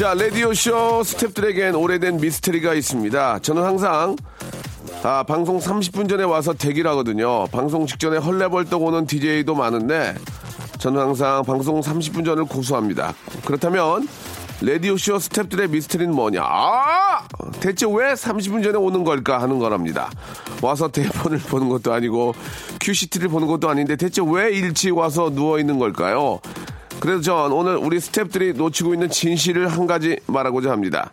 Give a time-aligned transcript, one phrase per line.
[0.00, 3.40] 자, 라디오쇼 스탭들에겐 오래된 미스터리가 있습니다.
[3.40, 4.16] 저는 항상
[5.02, 7.46] 아, 방송 30분 전에 와서 대기를 하거든요.
[7.48, 10.14] 방송 직전에 헐레벌떡 오는 DJ도 많은데
[10.78, 13.12] 저는 항상 방송 30분 전을 고수합니다.
[13.44, 14.08] 그렇다면
[14.62, 16.44] 라디오쇼 스탭들의 미스터리는 뭐냐?
[16.44, 17.28] 아!
[17.60, 20.10] 대체 왜 30분 전에 오는 걸까 하는 거랍니다.
[20.62, 22.32] 와서 대본을 보는 것도 아니고
[22.80, 26.40] 큐시트를 보는 것도 아닌데 대체 왜 일찍 와서 누워 있는 걸까요?
[27.00, 31.10] 그래서 전 오늘 우리 스탭들이 놓치고 있는 진실을 한 가지 말하고자 합니다.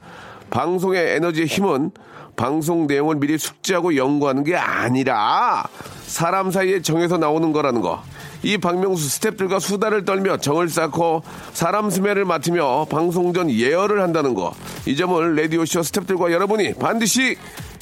[0.49, 1.91] 방송의 에너지의 힘은
[2.35, 5.65] 방송 내용을 미리 숙지하고 연구하는 게 아니라
[6.05, 8.03] 사람 사이에 정해서 나오는 거라는 거.
[8.43, 14.53] 이 박명수 스탭들과 수다를 떨며 정을 쌓고 사람 스매를 맡으며 방송 전 예열을 한다는 거.
[14.85, 17.38] 이 점을 라디오쇼 스탭들과 여러분이 반드시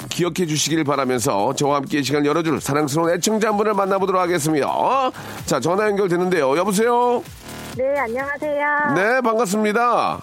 [0.09, 4.69] 기억해 주시길 바라면서 저와 함께 이 시간 열어줄 사랑스러운 애청자 한 분을 만나보도록 하겠습니다.
[4.69, 5.11] 어?
[5.45, 6.55] 자, 전화 연결되는데요.
[6.57, 7.21] 여보세요?
[7.77, 8.93] 네, 안녕하세요.
[8.95, 10.21] 네, 반갑습니다.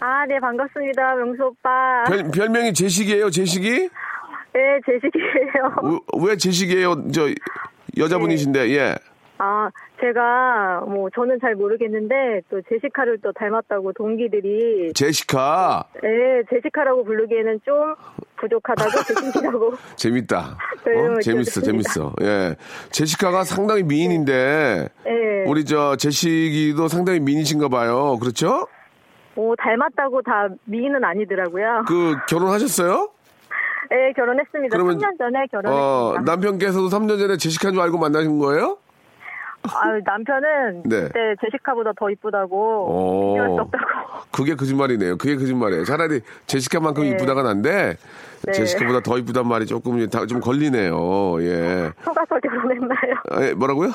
[0.00, 1.14] 아, 네, 반갑습니다.
[1.16, 2.04] 명수 오빠.
[2.06, 3.70] 별, 별명이 제식이에요, 제식이?
[3.70, 5.98] 네, 제식이에요.
[6.18, 7.10] 왜, 왜 제식이에요?
[7.12, 7.28] 저,
[7.96, 8.94] 여자분이신데, 예.
[9.38, 9.68] 아,
[10.00, 15.84] 제가, 뭐, 저는 잘 모르겠는데, 또 제시카를 또 닮았다고 동기들이, 제시카.
[16.02, 17.94] 네, 제시카라고 부르기에는 좀
[18.36, 19.74] 부족하다고, 제식이라고.
[19.96, 20.56] 재밌다.
[20.86, 21.08] 네, 어?
[21.14, 21.60] 네, 재밌어.
[21.62, 22.12] 재밌어.
[22.22, 22.54] 예.
[22.90, 25.44] 제시카가 상당히 미인인데, 네.
[25.46, 28.16] 우리 저, 제식이도 상당히 미인이신가 봐요.
[28.20, 28.68] 그렇죠?
[29.34, 31.84] 뭐, 닮았다고 다 미인은 아니더라고요.
[31.88, 33.10] 그, 결혼하셨어요?
[33.90, 34.76] 네, 결혼했습니다.
[34.76, 36.22] 그러면, 3년 전에 어, 결혼했습니다.
[36.22, 38.78] 남편께서도 3년 전에 제시카인 줄 알고 만나신 거예요?
[39.72, 41.02] 아, 남편은 네.
[41.02, 43.32] 그때 제시카보다 더 이쁘다고.
[43.34, 43.84] 비교할 수 없다고.
[44.30, 45.16] 그게 거짓말이네요.
[45.16, 45.84] 그게 거짓말이에요.
[45.84, 47.10] 차라리 제시카만큼 네.
[47.10, 47.96] 이쁘다가 난데,
[48.46, 48.52] 네.
[48.52, 51.42] 제시카보다 더 이쁘단 말이 조금, 다- 좀 걸리네요.
[51.42, 51.92] 예.
[52.04, 53.14] 속아서 결혼했나요?
[53.30, 53.90] 아, 예, 뭐라고요?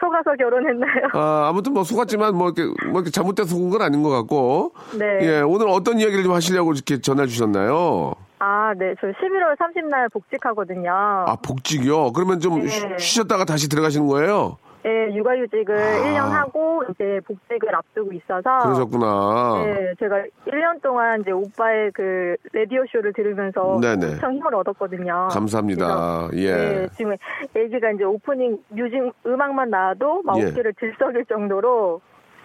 [0.00, 1.08] 속아서 결혼했나요?
[1.14, 4.72] 아, 아무튼 뭐 속았지만 뭐 이렇게, 뭐 이렇게 잘못돼서 속은 건 아닌 것 같고.
[4.98, 5.18] 네.
[5.22, 8.14] 예, 오늘 어떤 이야기를 좀 하시려고 이렇게 전화 주셨나요?
[8.38, 8.94] 아, 네.
[9.00, 10.90] 저 11월 30날 복직하거든요.
[10.90, 12.12] 아, 복직이요?
[12.12, 12.68] 그러면 좀 네.
[12.68, 14.58] 쉬- 쉬셨다가 다시 들어가시는 거예요?
[14.86, 18.58] 네, 육아휴직을 1년 하고 이제 복직을 앞두고 있어서 아.
[18.62, 19.64] 그러셨구나.
[19.64, 24.12] 네, 제가 1년 동안 이제 오빠의 그 라디오 쇼를 들으면서 네네.
[24.12, 25.26] 엄청 힘을 얻었거든요.
[25.32, 26.28] 감사합니다.
[26.30, 26.52] 그래서, 예.
[26.52, 27.16] 네, 지금
[27.56, 30.46] 애기가 이제 오프닝 뮤직 음악만 나와도 막 예.
[30.46, 32.00] 어깨를 들썩일 정도로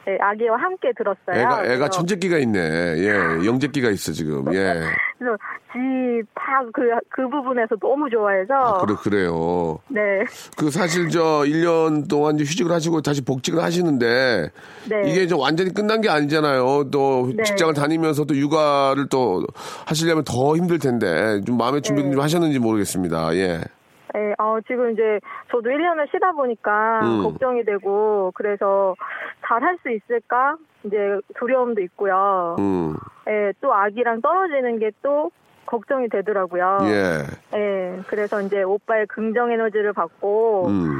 [0.05, 1.35] 네, 아기와 함께 들었어요.
[1.35, 2.59] 애가, 애가 천재끼가 있네.
[2.59, 4.51] 예, 영재끼가 있어, 지금.
[4.53, 4.81] 예.
[5.17, 5.37] 그래서
[5.71, 9.77] 지팍그 그 부분에서 너무 좋아해서 아, 그래, 그래요.
[9.87, 9.99] 네.
[10.57, 14.49] 그 사실 저 1년 동안 휴직을 하시고 다시 복직을 하시는데
[14.89, 15.01] 네.
[15.05, 16.89] 이게 이제 완전히 끝난 게 아니잖아요.
[16.91, 17.43] 또 네.
[17.43, 19.45] 직장을 다니면서 또 육아를 또
[19.85, 22.15] 하시려면 더 힘들 텐데 좀 마음의 준비를 네.
[22.15, 23.35] 좀 하셨는지 모르겠습니다.
[23.35, 23.61] 예.
[24.13, 25.19] 네, 어, 지금 이제
[25.51, 27.23] 저도 1년을 쉬다 보니까 음.
[27.23, 28.95] 걱정이 되고 그래서
[29.47, 30.57] 잘 할 수 있을까?
[30.83, 32.55] 이제 두려움도 있고요.
[32.59, 32.95] 음.
[33.27, 35.31] 예, 또 아기랑 떨어지는 게 또
[35.71, 36.79] 걱정이 되더라고요.
[36.83, 37.23] 예.
[37.57, 40.99] 예, 그래서 이제 오빠의 긍정 에너지를 받고 음.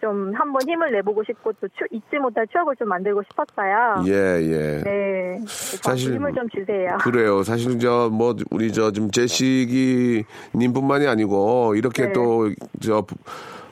[0.00, 4.02] 좀 한번 힘을 내보고 싶고 또 추- 잊지 못할 추억을 좀 만들고 싶었어요.
[4.06, 4.82] 예, 예.
[4.82, 6.98] 네, 사실 사실 힘을 좀 주세요.
[7.00, 7.42] 그래요.
[7.44, 12.12] 사실은 저뭐 우리 저좀 제시기 님뿐만이 아니고 이렇게 네.
[12.12, 13.06] 또저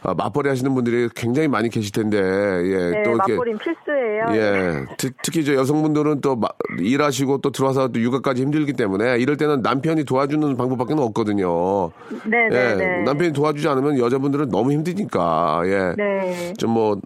[0.03, 2.91] 맞벌이 하시는 분들이 굉장히 많이 계실 텐데 예.
[2.91, 4.25] 네, 또 이렇게 맞벌이는 필수예요.
[4.31, 4.85] 예.
[4.99, 6.49] 특, 특히 저 여성분들은 또 마-
[6.79, 11.91] 일하시고 또 들어와서 또 육아까지 힘들기 때문에 이럴 때는 남편이 도와주는 방법밖에 없거든요.
[12.25, 12.75] 네, 네, 예.
[12.75, 13.03] 네.
[13.05, 15.63] 남편이 도와주지 않으면 여자분들은 너무 힘드니까.
[15.67, 15.95] 예.
[15.97, 16.53] 네.
[16.57, 17.01] 좀 뭐,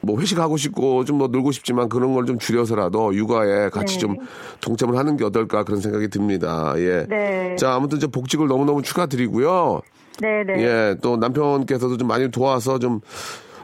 [0.00, 4.00] 뭐 회식하고 싶고 좀 뭐 놀고 싶지만 그런 걸 좀 줄여서라도 육아에 같이 네.
[4.00, 4.16] 좀
[4.62, 6.72] 동참을 하는 게 어떨까 그런 생각이 듭니다.
[6.78, 7.04] 예.
[7.06, 7.56] 네.
[7.56, 9.82] 자, 아무튼 저 복직을 너무너무 축하드리고요.
[10.20, 10.62] 네, 네.
[10.62, 10.96] 예.
[11.00, 13.00] 또 남편께서도 좀 많이 도와서 좀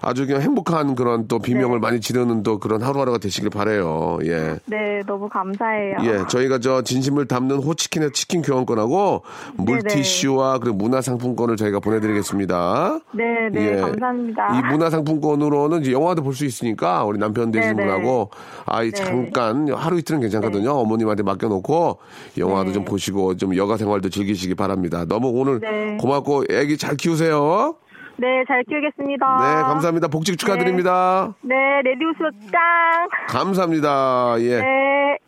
[0.07, 1.81] 아주 그냥 행복한 그런 또 비명을 네.
[1.81, 4.19] 많이 지르는 또 그런 하루하루가 되시길 바래요.
[4.23, 4.57] 예.
[4.67, 5.97] 네, 너무 감사해요.
[6.05, 9.23] 예, 저희가 저 진심을 담는 호치킨의 치킨 교환권하고
[9.57, 13.01] 물티슈와 그리고 문화상품권을 저희가 보내드리겠습니다.
[13.15, 13.81] 네, 네, 예.
[13.81, 14.61] 감사합니다.
[14.61, 17.89] 이 문화상품권으로는 이제 영화도 볼 수 있으니까 우리 남편 되신 네네.
[17.89, 18.31] 분하고
[18.67, 19.03] 아이 네.
[19.03, 20.71] 잠깐 하루 이틀은 괜찮거든요.
[20.73, 21.99] 어머님한테 맡겨놓고
[22.37, 22.73] 영화도 네.
[22.75, 25.07] 좀 보시고 좀 여가 생활도 즐기시기 바랍니다.
[25.09, 25.97] 너무 오늘 네.
[25.99, 27.77] 고맙고 애기 잘 키우세요.
[28.19, 29.27] 네, 잘 키우겠습니다.
[29.27, 30.09] 네, 감사합니다.
[30.09, 31.35] 복직 축하드립니다.
[31.43, 31.55] 네,
[31.85, 32.19] 라디오쇼
[32.51, 33.09] 짱!
[33.29, 34.37] 감사합니다.
[34.41, 34.61] 예.
[34.61, 35.19] 네.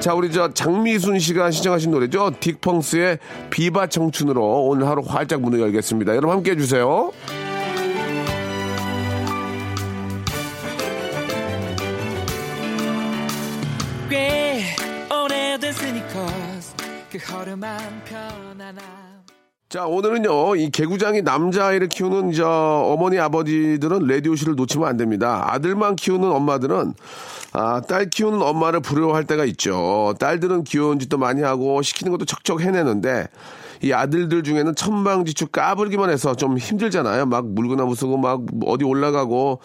[0.00, 2.30] 자, 우리 저 장미순 씨가 신청하신 노래죠.
[2.40, 3.18] 딕펑스의
[3.50, 6.16] 비바 청춘으로 오늘 하루 활짝 문을 열겠습니다.
[6.16, 7.12] 여러분 함께 해주세요.
[17.28, 18.78] 허름한 편안함
[19.68, 25.44] 자, 오늘은요, 이 개구장이 남자아이를 키우는 저 어머니 아버지들은 라디오쇼를 놓치면 안 됩니다.
[25.46, 26.94] 아들만 키우는 엄마들은
[27.52, 30.14] 아, 딸 키우는 엄마를 부러워할 때가 있죠.
[30.18, 33.28] 딸들은 귀여운 짓도 많이 하고 시키는 것도 척척 해내는데
[33.82, 37.26] 이 아들들 중에는 천방지축 까불기만 해서 좀 힘들잖아요.
[37.26, 39.60] 막 물구나무 쓰고 막 어디 올라가고.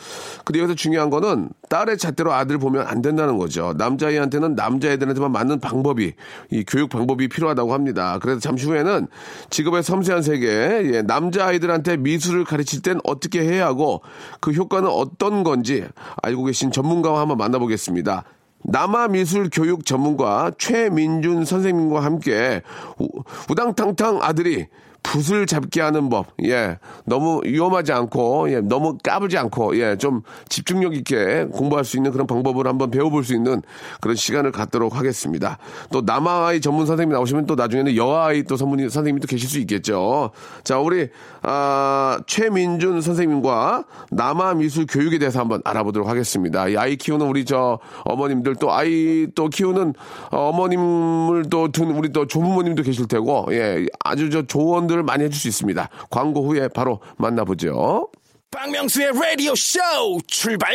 [0.46, 3.74] 근데 여기서 중요한 거는 딸의 잣대로 아들 보면 안 된다는 거죠.
[3.78, 6.14] 남자애한테는 남자애들한테만 맞는 방법이
[6.52, 8.20] 이 교육 방법이 필요하다고 합니다.
[8.22, 9.08] 그래서 잠시 후에는
[9.50, 14.02] 직업의 섬세한 세계, 예, 남자아이들한테 미술을 가르칠 땐 어떻게 해야 하고
[14.40, 15.86] 그 효과는 어떤 건지
[16.22, 18.24] 알고 계신 전문가와 한번 만나보겠습니다.
[18.68, 22.62] 남아미술 교육 전문가 최민준 선생님과 함께
[23.00, 23.08] 우,
[23.50, 24.68] 우당탕탕 아들이
[25.06, 30.96] 붓을 잡게 하는 법, 예, 너무 위험하지 않고, 예, 너무 까불지 않고, 예, 좀 집중력
[30.96, 33.62] 있게 공부할 수 있는 그런 방법을 한번 배워볼 수 있는
[34.02, 35.60] 그런 시간을 갖도록 하겠습니다.
[35.92, 40.32] 또 남아아이 전문 선생님 나오시면 또 나중에는 여아이 또 선생님, 선생님이 또 계실 수 있겠죠.
[40.64, 41.10] 자, 우리,
[41.48, 46.68] 아, 최민준 선생님과 남아미술 교육에 대해서 한번 알아보도록 하겠습니다.
[46.68, 49.94] 이 아이 키우는 우리 저 어머님들 또 아이 또 키우는
[50.32, 55.48] 어머님을 또 둔 우리 또 조부모님도 계실 테고, 예, 아주 저 조언들을 많이 해줄 수
[55.48, 55.90] 있습니다.
[56.10, 58.10] 광고 후에 바로 만나보죠.
[58.52, 59.80] 박명수의 라디오 쇼
[60.28, 60.74] 출발!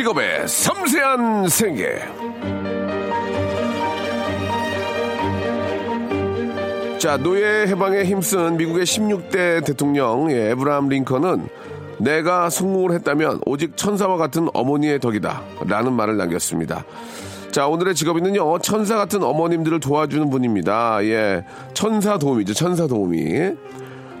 [0.00, 1.98] 직업의 섬세한 세계.
[6.98, 11.48] 자, 노예 해방에 힘쓴 미국의 16대 대통령 예, 에브라함 링컨은
[11.98, 15.42] 내가 성공을 했다면 오직 천사와 같은 어머니의 덕이다.
[15.66, 16.84] 라는 말을 남겼습니다.
[17.50, 21.04] 자, 오늘의 직업인은요, 천사 같은 어머님들을 도와주는 분입니다.
[21.04, 21.44] 예,
[21.74, 23.52] 천사 도우미죠, 천사 도우미.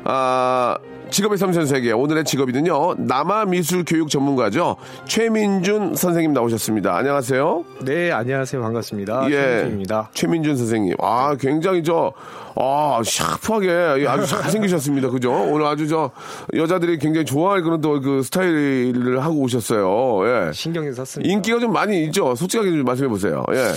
[0.04, 0.76] 아,
[1.10, 1.92] 직업의 섬세한 세계.
[1.92, 4.76] 오늘의 직업인은요, 남아 미술 교육 전문가죠.
[5.06, 6.96] 최민준 선생님 나오셨습니다.
[6.96, 7.64] 안녕하세요.
[7.84, 8.62] 네, 안녕하세요.
[8.62, 9.26] 반갑습니다.
[9.30, 9.30] 예.
[9.32, 10.10] 최민준입니다.
[10.14, 10.94] 최민준 선생님.
[11.00, 12.12] 아, 굉장히 저,
[12.56, 15.10] 아, 샤프하게 아주 잘생기셨습니다.
[15.10, 15.32] 그죠?
[15.32, 16.10] 오늘 아주 저,
[16.54, 20.20] 여자들이 굉장히 좋아할 그런 또 그 스타일을 하고 오셨어요.
[20.48, 20.52] 예.
[20.52, 21.30] 신경이 썼습니다.
[21.30, 22.34] 인기가 좀 많이 있죠?
[22.34, 23.44] 솔직하게 좀 말씀해 보세요.
[23.52, 23.72] 예.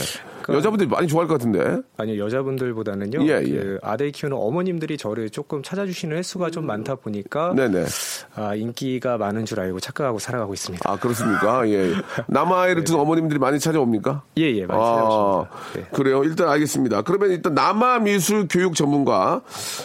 [0.51, 1.81] 여자분들이 많이 좋아할 것 같은데.
[1.97, 3.25] 아니요, 여자분들보다는요.
[3.27, 7.85] 예, 그 아들 키우는 어머님들이 저를 조금 찾아주시는 횟수가 좀 많다 보니까 네네.
[8.35, 10.91] 아, 인기가 많은 줄 알고 착각하고 살아가고 있습니다.
[10.91, 11.67] 아, 그렇습니까?
[11.69, 11.93] 예.
[12.27, 14.23] 남아이를 둔 어머님들이 많이 찾아옵니까?
[14.37, 15.55] 예, 예, 많이 찾아오십니다.
[15.77, 15.81] 예.
[15.95, 16.23] 그래요.
[16.23, 17.03] 일단 알겠습니다.
[17.03, 19.41] 그러면 일단 남아 미술 교육 전문가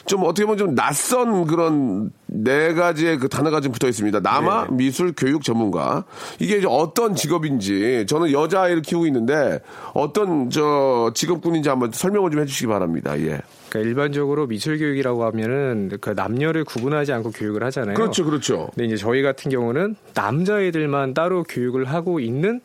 [0.06, 2.10] 좀 어떻게 보면 좀 낯선 그런
[2.44, 4.20] 네 가지의 그 단어가 좀 붙어 있습니다.
[4.20, 6.04] 남아미술 교육 전문가.
[6.38, 9.60] 이게 이제 어떤 직업인지 저는 여자아이를 키우고 있는데
[9.94, 13.18] 어떤 저 직업군인지 한번 설명을 좀 해주시기 바랍니다.
[13.18, 13.40] 예.
[13.68, 17.94] 그러니까 일반적으로 미술 교육이라고 하면은 그 남녀를 구분하지 않고 교육을 하잖아요.
[17.94, 18.70] 그렇죠, 그렇죠.
[18.74, 22.60] 근데 이제 저희 같은 경우는 남자애들만 따로 교육을 하고 있는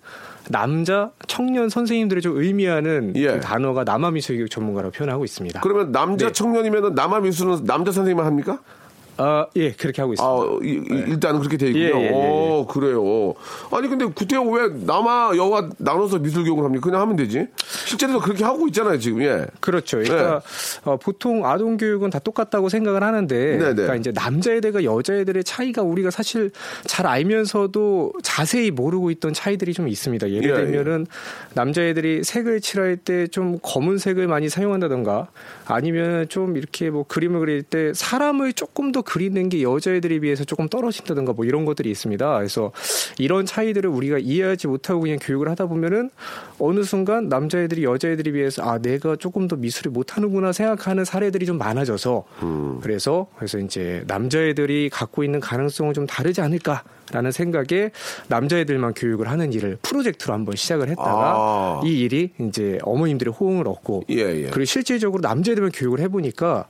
[0.49, 3.27] 남자 청년 선생님들을 좀 의미하는 예.
[3.27, 5.61] 그 단어가 남아미술 교육 전문가라고 표현하고 있습니다.
[5.61, 6.31] 그러면 남자 네.
[6.31, 8.59] 청년이면 남아미술은 남자 선생님만 합니까?
[9.17, 10.33] 아, 예, 그렇게 하고 있습니다.
[10.33, 11.83] 아, 이- 이- 일단은 그렇게 돼 있군요.
[11.85, 13.33] 예, 예, 예, 오, 그래요.
[13.71, 16.83] 아니, 근데 구태영 왜 남아, 여가 나눠서 미술 교육을 합니까?
[16.83, 17.47] 그냥 하면 되지.
[17.85, 19.21] 실제로도 그렇게 하고 있잖아요, 지금.
[19.21, 19.45] 예.
[19.59, 19.99] 그렇죠.
[19.99, 20.41] 그러니까
[20.83, 23.73] 어, 보통 아동 교육은 다 똑같다고 생각을 하는데, 네네.
[23.73, 26.49] 그러니까 이제 남자애들과 여자애들의 차이가 우리가 사실
[26.85, 30.31] 잘 알면서도 자세히 모르고 있던 차이들이 좀 있습니다.
[30.31, 31.05] 예를 예, 들면은
[31.53, 35.27] 남자애들이 색을 칠할 때 좀 검은색을 많이 사용한다던가,
[35.65, 40.67] 아니면 좀 이렇게 뭐 그림을 그릴 때 사람을 조금 더 그리는 게 여자애들에 비해서 조금
[40.67, 42.37] 떨어진다든가 뭐 이런 것들이 있습니다.
[42.37, 42.71] 그래서
[43.17, 46.09] 이런 차이들을 우리가 이해하지 못하고 그냥 교육을 하다 보면은
[46.59, 52.23] 어느 순간 남자애들이 여자애들에 비해서 아 내가 조금 더 미술을 못하는구나 생각하는 사례들이 좀 많아져서
[52.81, 57.91] 그래서 그래서 이제 남자애들이 갖고 있는 가능성은 좀 다르지 않을까 라는 생각에
[58.27, 61.81] 남자애들만 교육을 하는 일을 프로젝트로 한번 시작을 했다가 아.
[61.83, 64.49] 이 일이 이제 어머님들의 호응을 얻고 예, 예.
[64.49, 66.65] 그리고 실질적으로 남자애들만 교육을 해보니까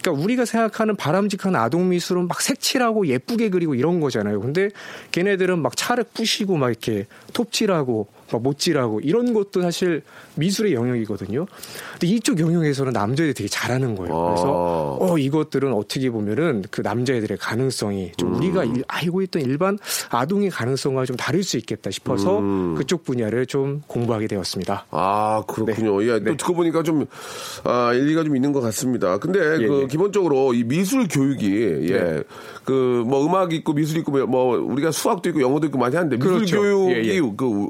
[0.00, 4.40] 그러니까 우리가 생각하는 바람직한 아동 미술은 막 색칠하고 예쁘게 그리고 이런 거잖아요.
[4.40, 4.70] 근데
[5.12, 10.02] 걔네들은 막 차를 부시고 막 이렇게 톱질하고 막 못질하고 이런 것도 사실
[10.36, 11.46] 미술의 영역이거든요.
[11.92, 14.14] 근데 이쪽 영역에서는 남자애들이 되게 잘하는 거예요.
[14.26, 19.78] 그래서 어 이것들은 어떻게 보면은 그 남자애들의 가능성이 좀 우리가 일- 알고 있던 일반
[20.10, 22.40] 아동의 가능성과 좀 다를 수 있겠다 싶어서
[22.76, 24.86] 그쪽 분야를 좀 공부하게 되었습니다.
[24.90, 26.02] 아, 그렇군요.
[26.04, 26.36] 예, 또 네.
[26.36, 27.06] 듣고 보니까 좀,
[27.64, 29.18] 아, 일리가 좀 있는 것 같습니다.
[29.18, 29.86] 근데, 예, 그, 예.
[29.86, 32.22] 기본적으로 이 미술 교육이, 예, 네.
[32.64, 36.34] 그, 뭐, 음악 있고 미술 있고, 뭐, 우리가 수학도 있고 영어도 있고 많이 하는데, 미술
[36.34, 36.60] 그렇죠.
[36.60, 37.20] 교육이 예, 예.
[37.36, 37.68] 그,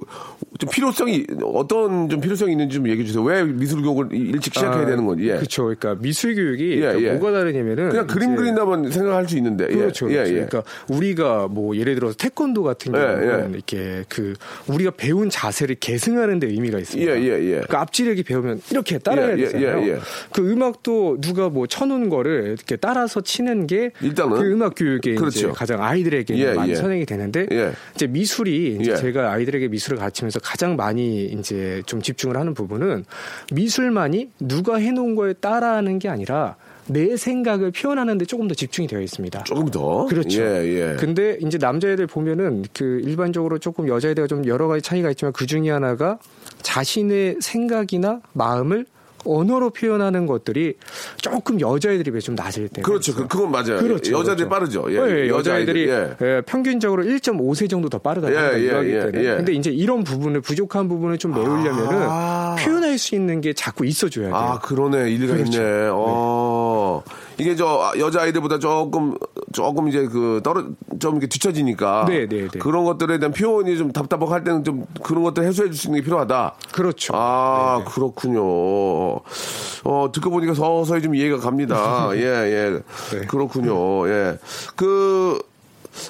[0.58, 3.22] 좀 필요성이, 어떤 좀 필요성이 있는지 좀 얘기해 주세요.
[3.22, 5.24] 왜 미술 교육을 일찍 시작해야 되는 건지.
[5.28, 5.34] 예.
[5.36, 5.64] 그렇죠.
[5.64, 7.12] 그러니까 미술 교육이 예, 그러니까 예.
[7.12, 9.66] 뭐가 다르냐면은 그냥 그림 이제 그린다면 생각할 수 있는데.
[9.70, 9.74] 예.
[9.74, 10.08] 그렇죠.
[10.10, 10.30] 예, 그렇죠.
[10.30, 10.46] 예.
[10.46, 13.54] 그러니까 우리가 뭐 예를 들어서 태권도 같은 예, 경우는 예.
[13.54, 14.34] 이렇게 그
[14.68, 17.12] 우리가 배운 자세를 계승하는 데 의미가 있습니다.
[17.12, 17.50] 예, 예, 예.
[17.50, 19.82] 그러니까 앞지르기 배우면 이렇게 따라야 예, 예, 되잖아요.
[19.82, 19.98] 예, 예.
[20.32, 24.38] 그 음악도 누가 뭐 쳐놓은 거를 이렇게 따라서 치는 게 일단은.
[24.38, 25.52] 그 음악 교육에 이제 그렇죠.
[25.52, 26.74] 가장 아이들에게 예, 많이 예.
[26.76, 27.72] 선행이 되는데 예.
[27.94, 28.96] 이제 미술이 이제 예.
[28.96, 33.06] 제가 아이들에게 미술을 가르치면서 가장 많이 이제 좀 집중을 하는 부분은
[33.52, 39.44] 미술만이 누가 해놓은 거에 따라하는 게 아니라 내 생각을 표현하는데 조금 더 집중이 되어 있습니다.
[39.44, 40.04] 조금 더.
[40.04, 40.42] 그렇죠.
[40.42, 40.96] 예, 예.
[40.98, 45.70] 근데 이제 남자애들 보면은 그 일반적으로 조금 여자애들과 좀 여러 가지 차이가 있지만 그 중에
[45.70, 46.18] 하나가
[46.60, 48.84] 자신의 생각이나 마음을
[49.24, 50.74] 언어로 표현하는 것들이
[51.16, 53.12] 조금 여자애들이 비해 좀 낮을 때가 그렇죠.
[53.12, 53.26] 있어요.
[53.26, 53.78] 그, 그건 맞아요.
[53.78, 54.48] 그렇죠, 여자들이 그렇죠.
[54.48, 54.84] 빠르죠.
[54.90, 54.94] 예.
[54.94, 59.24] 예, 여자애들이 여자아이들, 예, 평균적으로 1.5세 정도 더 빠르다 예, 예, 예, 때문에.
[59.24, 59.36] 예.
[59.36, 62.56] 근데 이제 이런 부분을 부족한 부분을 좀 메우려면은 아.
[62.58, 64.36] 표현할 수 있는 게 자꾸 있어줘야 돼요.
[64.36, 65.10] 아, 그러네.
[65.12, 65.60] 일리가 그렇죠.
[65.60, 65.88] 있네.
[65.92, 67.02] 어.
[67.38, 69.16] 이게 저 여자 아이들보다 조금
[69.52, 70.64] 조금 이제 그 떨어
[70.98, 72.58] 좀 이렇게 뒤처지니까 네, 네, 네.
[72.58, 76.04] 그런 것들에 대한 표현이 좀 답답할 때는 좀 그런 것들 해소해 줄 수 있는 게
[76.04, 76.54] 필요하다.
[76.72, 77.12] 그렇죠.
[77.14, 78.42] 아, 그렇군요.
[79.84, 82.10] 어, 듣고 보니까 서서히 좀 이해가 갑니다.
[82.16, 82.80] 예, 예.
[83.12, 83.26] 네.
[83.26, 84.08] 그렇군요.
[84.08, 84.38] 예.
[84.76, 85.38] 그,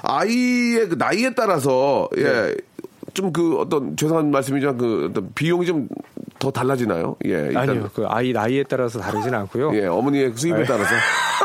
[0.02, 2.23] 아이의 그 나이에 따라서, 예.
[2.23, 2.54] 네.
[3.14, 5.88] 좀 그 어떤 죄송한 말씀이지만 그 어떤 비용이 좀
[6.38, 7.16] 더 달라지나요?
[7.25, 7.30] 예.
[7.30, 7.90] 일단 아니요.
[7.94, 9.75] 그 아이 나이에 따라서 다르진 않고요.
[9.76, 10.64] 예, 어머니의 수입에 네.
[10.64, 10.90] 따라서.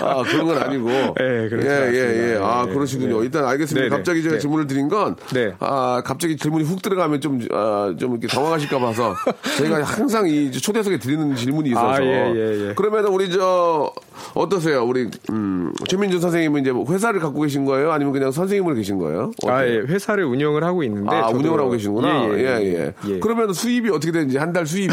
[0.00, 0.88] 아, 그런 건 아니고.
[0.88, 2.32] 네, 그렇지 예, 예.
[2.34, 2.38] 예.
[2.42, 3.18] 아, 네, 그러시군요.
[3.18, 3.24] 네.
[3.24, 3.84] 일단 알겠습니다.
[3.84, 3.96] 네, 네.
[3.96, 4.40] 갑자기 제가 네.
[4.40, 5.54] 질문을 드린 건, 네.
[5.60, 9.14] 아, 갑자기 질문이 훅 들어가면 좀, 아, 좀 이렇게 당황하실까 봐서,
[9.58, 11.86] 저희가 항상 이 초대석에 드리는 질문이 있어서.
[11.86, 12.74] 아, 예, 예, 예.
[12.74, 13.92] 그러면은 우리 저,
[14.34, 14.84] 어떠세요?
[14.84, 17.92] 우리, 음, 최민준 선생님은 이제 뭐 회사를 갖고 계신 거예요?
[17.92, 19.30] 아니면 그냥 선생님으로 계신 거예요?
[19.46, 19.74] 아, 어때요?
[19.74, 19.78] 예.
[19.86, 21.14] 회사를 운영을 하고 있는데.
[21.14, 22.28] 아, 저도- 운영을 하고 계시는구나.
[22.38, 22.94] 예, 예.
[23.08, 23.18] 예.
[23.20, 24.88] 그러면 수입이 어떻게 되는지 한 달 수입이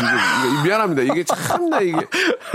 [0.65, 1.03] 미안합니다.
[1.03, 1.97] 이게 참나 이게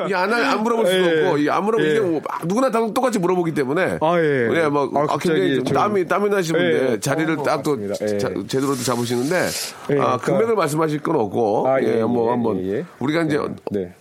[0.05, 1.21] 이게 안, 할- 안 물어 볼 수도 예.
[1.25, 1.91] 없고 이게 안 물어보 예.
[1.91, 4.49] 이게 뭐 누구나 다 똑같이 물어보기 때문에 아, 예.
[4.65, 7.01] 예, 뭐 아, 아, 굉장히 좀 좀- 땀이 땀이 나시는데 예.
[7.01, 7.95] 자리를 어, 딱또 맞습니다.
[8.15, 8.19] 예.
[8.47, 12.31] 제대로 또 잡으시는데 예, 아, 그러니까- 금액을 말씀하실 건 없고 아, 예, 예, 뭐 예,
[12.31, 12.85] 한번.
[12.99, 13.39] 우리가 이제
[13.71, 13.93] 네.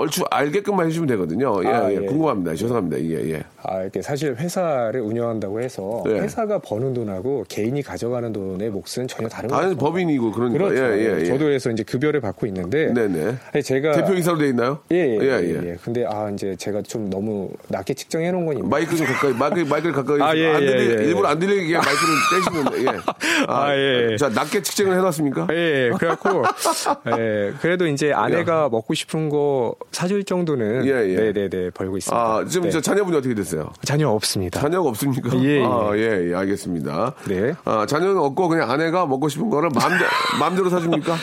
[0.00, 1.60] 얼추 알게끔만 해주시면 되거든요.
[1.64, 1.96] 예, 아, 예.
[1.96, 2.06] 예.
[2.06, 2.54] 궁금합니다.
[2.54, 2.98] 죄송합니다.
[3.00, 3.42] 예, 예.
[3.62, 6.20] 아, 이렇게 사실 회사를 운영한다고 해서 네.
[6.20, 9.76] 회사가 버는 돈하고 개인이 가져가는 돈의 몫은 전혀 다른 아니 거죠.
[9.76, 10.82] 법인이고 그러니까 그렇죠.
[10.82, 11.24] 예, 예, 예.
[11.26, 13.34] 저도 그래서 이제 급여를 받고 있는데 네네.
[13.52, 14.78] 아니, 제가 대표 이사로 돼 있나요?
[14.90, 15.70] 예, 예, 예, 예, 예.
[15.70, 15.76] 예.
[15.84, 19.94] 근데 아 이제 제가 좀 너무 낮게 측정해 놓은 건 마이크 좀 가까이, 마이크, 마이크를
[19.94, 20.20] 가까이.
[20.22, 21.04] 아, 예, 안 들리, 예, 예, 예.
[21.04, 22.98] 일부러 안 들리게 마이크를 떼시는데, 예.
[23.48, 24.16] 아, 예.
[24.16, 25.48] 자, 낮게 측정을 해 놨습니까?
[25.52, 25.90] 예, 예.
[25.96, 26.42] 그래갖고,
[27.18, 31.16] 예, 그래도 이제 아내가 먹고 싶은 거 사줄 정도는, 예, 예.
[31.32, 32.16] 네네네, 벌고 있습니다.
[32.16, 32.70] 아, 지금 네.
[32.70, 33.70] 저 자녀분이 어떻게 됐어요?
[33.84, 34.60] 자녀 없습니다.
[34.60, 35.36] 자녀가 없습니까?
[35.42, 35.64] 예, 예.
[35.64, 37.14] 아, 예, 예, 알겠습니다.
[37.28, 37.54] 네.
[37.64, 40.04] 아, 자녀는 없고 그냥 아내가 먹고 싶은 거를 마음대,
[40.38, 41.16] 마음대로 사줍니까?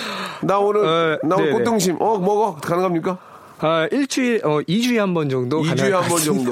[0.43, 1.63] 나 오늘, 어, 나 오늘 네네.
[1.63, 2.55] 꽃등심, 어, 먹어?
[2.55, 3.17] 가능합니까?
[3.59, 5.61] 아, 일주일, 어, 2주에 한 번 정도.
[5.63, 6.51] 2주에 한 번 정도,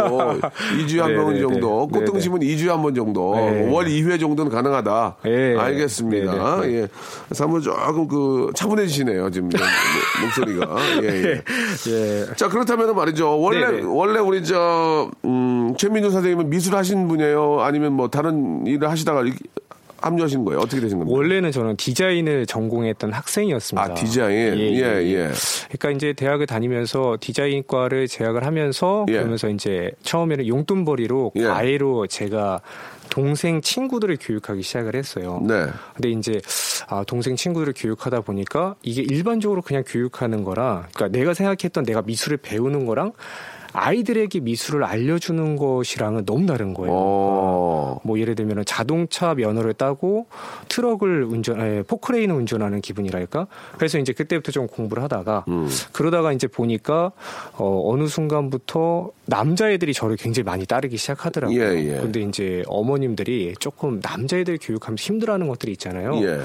[0.79, 1.39] 2주에 한 번.
[1.39, 2.05] 정도, 네네.
[2.05, 3.69] 꽃등심은 2주에 한 번 정도, 네.
[3.71, 5.17] 월 2회 정도는 가능하다.
[5.27, 5.55] 예.
[5.57, 6.61] 알겠습니다.
[6.61, 6.73] 네네.
[6.73, 6.87] 예.
[7.31, 9.49] 사무 조금 그 차분해지시네요, 지금
[10.21, 10.75] 목소리가.
[11.03, 11.43] 예, 예.
[11.89, 12.25] 예.
[12.35, 13.39] 자, 그렇다면 말이죠.
[13.39, 13.83] 원래, 네네.
[13.85, 17.61] 원래 우리 저, 음, 최민우 선생님은 미술 하신 분이에요?
[17.61, 19.23] 아니면 뭐 다른 일을 하시다가
[20.05, 20.59] 합류하신 거예요?
[20.59, 21.17] 어떻게 되신 겁니까?
[21.17, 23.91] 원래는 저는 디자인을 전공했던 학생이었습니다.
[23.91, 24.57] 아, 디자인.
[24.57, 25.31] 예, 예.
[25.67, 29.13] 그러니까 이제 대학을 다니면서 디자인과를 재학을 하면서 예.
[29.13, 31.43] 그러면서 이제 처음에는 용돈벌이로 예.
[31.43, 32.61] 과외로 제가
[33.09, 35.41] 동생 친구들을 교육하기 시작을 했어요.
[35.47, 35.67] 네.
[35.93, 36.41] 근데 이제
[36.87, 42.37] 아, 동생 친구들을 교육하다 보니까 이게 일반적으로 그냥 교육하는 거랑 그러니까 내가 생각했던 내가 미술을
[42.37, 43.13] 배우는 거랑
[43.75, 46.91] 아이들에게 미술을 알려주는 것이랑은 너무 다른 거예요.
[46.93, 47.99] 어.
[48.03, 50.27] 뭐 예를 들면 자동차 면허를 따고
[50.69, 53.47] 트럭을 운전, 에, 포크레인을 운전하는 기분이랄까.
[53.77, 55.67] 그래서 이제 그때부터 좀 공부를 하다가 음.
[55.91, 57.11] 그러다가 이제 보니까
[57.53, 61.59] 어, 어느 순간부터 남자애들이 저를 굉장히 많이 따르기 시작하더라고요.
[61.59, 61.99] 예, 예.
[61.99, 66.15] 근데 이제 어머님들이 조금 남자애들 교육하면서 힘들어하는 것들이 있잖아요.
[66.23, 66.39] 예.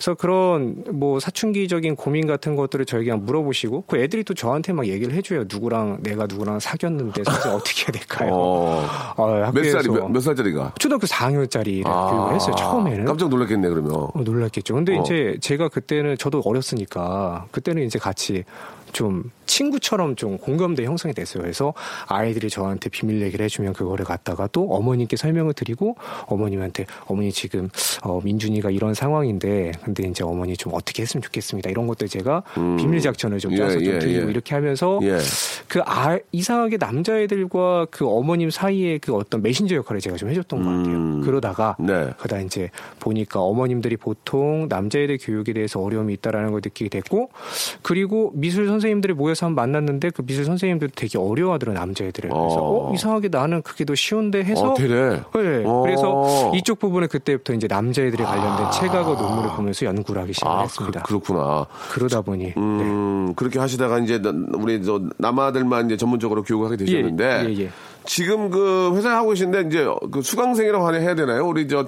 [0.00, 5.12] 그래서 그런 뭐 사춘기적인 고민 같은 것들을 저에게 물어보시고 그 애들이 또 저한테 막 얘기를
[5.12, 5.44] 해줘요.
[5.46, 8.30] 누구랑 내가 누구랑 사귀었는데 사실 어떻게 해야 될까요?
[8.32, 8.86] 어.
[9.16, 10.74] 어, 몇 살이 몇, 몇 살짜리가?
[10.78, 12.54] 초등학교 4학년짜리를 교육을 했어요.
[12.54, 13.04] 처음에는.
[13.04, 13.92] 깜짝 놀랐겠네 그러면.
[13.94, 14.74] 어, 놀랐겠죠.
[14.74, 15.02] 근데 어.
[15.02, 18.44] 이제 제가 그때는 저도 어렸으니까 그때는 이제 같이
[18.92, 21.42] 좀 친구처럼 좀 공감대 형성이 됐어요.
[21.42, 21.74] 그래서
[22.06, 27.68] 아이들이 저한테 비밀 얘기를 해주면 그거를 갖다가 또 어머님께 설명을 드리고 어머님한테 어머니 지금
[28.02, 31.68] 어, 민준이가 이런 상황인데 근데 이제 어머니 좀 어떻게 했으면 좋겠습니다.
[31.68, 32.76] 이런 것들 제가 음.
[32.76, 34.30] 비밀 작전을 좀 예, 짜서 좀 예, 드리고 예.
[34.30, 35.18] 이렇게 하면서 예.
[35.66, 40.68] 그 아, 이상하게 남자애들과 그 어머님 사이에 그 어떤 메신저 역할을 제가 좀 해줬던 것
[40.70, 40.96] 같아요.
[40.96, 41.20] 음.
[41.22, 42.10] 그러다가 네.
[42.18, 47.30] 그러다 이제 보니까 어머님들이 보통 남자애들 교육에 대해서 어려움이 있다라는 걸 느끼게 됐고
[47.82, 52.90] 그리고 미술 선생님들이 모여서 한번 만났는데 그 미술 선생님들도 되게 어려워하더라고요 남자애들을 그래서 어.
[52.90, 55.10] 어, 이상하게 나는 그게 더 쉬운데 해서 어, 되래.
[55.34, 55.82] 네, 어.
[55.82, 61.02] 그래서 이쪽 부분을 그때부터 이제 남자애들에 관련된 책하고 논문을 보면서 연구를 하기 시작을 아, 했습니다.
[61.02, 62.54] 그, 렇구나 그, 러다 보니 네.
[62.56, 67.58] 음, 그렇게 하시다가 이제 나- 우리 저 남아들만 이제 전문적으로 교육을 하게 되셨는데 예, 예,
[67.64, 67.70] 예.
[68.04, 71.46] 지금 그 회사에 하고 계신데 이제 그 수강생이라고 하냐 해야 되나요?
[71.46, 71.86] 우리 저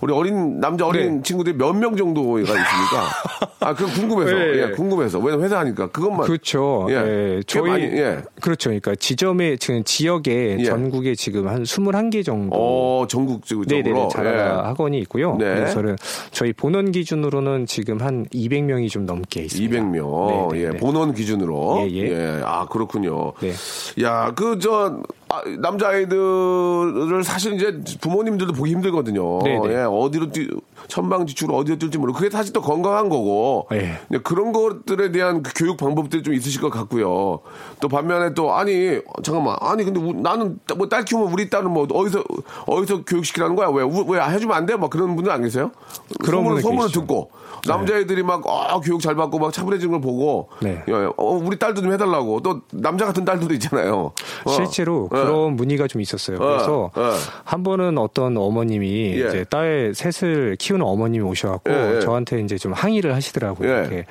[0.00, 1.22] 우리 어린 남자 어린 네.
[1.22, 2.64] 친구들이 몇 명 정도가 있습니까?
[3.60, 4.32] 아, 그 궁금해서.
[4.38, 5.18] 예, 예, 궁금해서.
[5.18, 6.86] 왜냐면 회사 하니까 그것만 그렇죠.
[6.90, 6.94] 예.
[6.94, 8.18] 예, 꽤 저희 많이, 예.
[8.40, 8.68] 그렇죠.
[8.70, 10.64] 그러니까 지점에 지금 지역에 예.
[10.64, 14.66] 전국에 지금 한 21개 정도 어, 전국적으로 네네네 자라가 예.
[14.68, 15.36] 학원이 있고요.
[15.38, 15.54] 네.
[15.54, 15.96] 그래서는
[16.30, 19.76] 저희 본원 기준으로는 지금 한 200명이 좀 넘게 있습니다.
[19.76, 20.26] 200명.
[20.52, 20.76] 네, 네, 예, 네.
[20.78, 21.86] 본원 기준으로.
[21.90, 22.42] 예, 예.
[22.44, 23.32] 아, 그렇군요.
[23.40, 23.52] 네.
[24.02, 25.00] 야, 그, 저,
[25.34, 29.38] 아, 남자 아이들을 사실 이제 부모님들도 보기 힘들거든요.
[29.42, 29.74] 네, 네.
[29.74, 30.48] 예, 어디로 뛰,
[30.88, 32.18] 천방지축으로 어디로 뛸지 모르고.
[32.18, 33.66] 그게 사실 또 건강한 거고.
[33.72, 33.98] 예.
[34.22, 37.40] 그런 것들에 대한 그 교육 방법들이 좀 있으실 것 같고요.
[37.80, 39.56] 또 반면에 또, 아니, 잠깐만.
[39.60, 42.22] 아니, 근데 우- 나는 뭐 딸 키우면 우리 딸은 뭐 어디서,
[42.66, 43.68] 어디서 교육시키라는 거야?
[43.68, 44.76] 왜, 우- 왜 해주면 안 돼?
[44.76, 45.70] 막 그런 분들 안 계세요?
[46.22, 46.90] 그런 소문을, 소문을.
[46.92, 47.30] 듣고.
[47.66, 50.48] 남자애들이 막, 아, 교육 잘 받고 막 차분해지는 걸 보고.
[50.60, 50.82] 네.
[50.86, 52.40] 예, 어, 우리 딸도 좀 해달라고.
[52.42, 54.12] 또 남자 같은 딸들도 있잖아요.
[54.44, 54.50] 어.
[54.50, 55.18] 실제로 예.
[55.24, 56.38] 그런 문의가 좀 있었어요.
[56.38, 57.02] 그래서 예.
[57.44, 59.28] 한 번은 어떤 어머님이 예.
[59.28, 62.00] 이제 딸 셋을 키우는 어머님이 오셔갖고 예, 예.
[62.00, 63.68] 저한테 이제 좀 항의를 하시더라고요.
[63.68, 63.80] 예.
[63.80, 64.06] 이렇게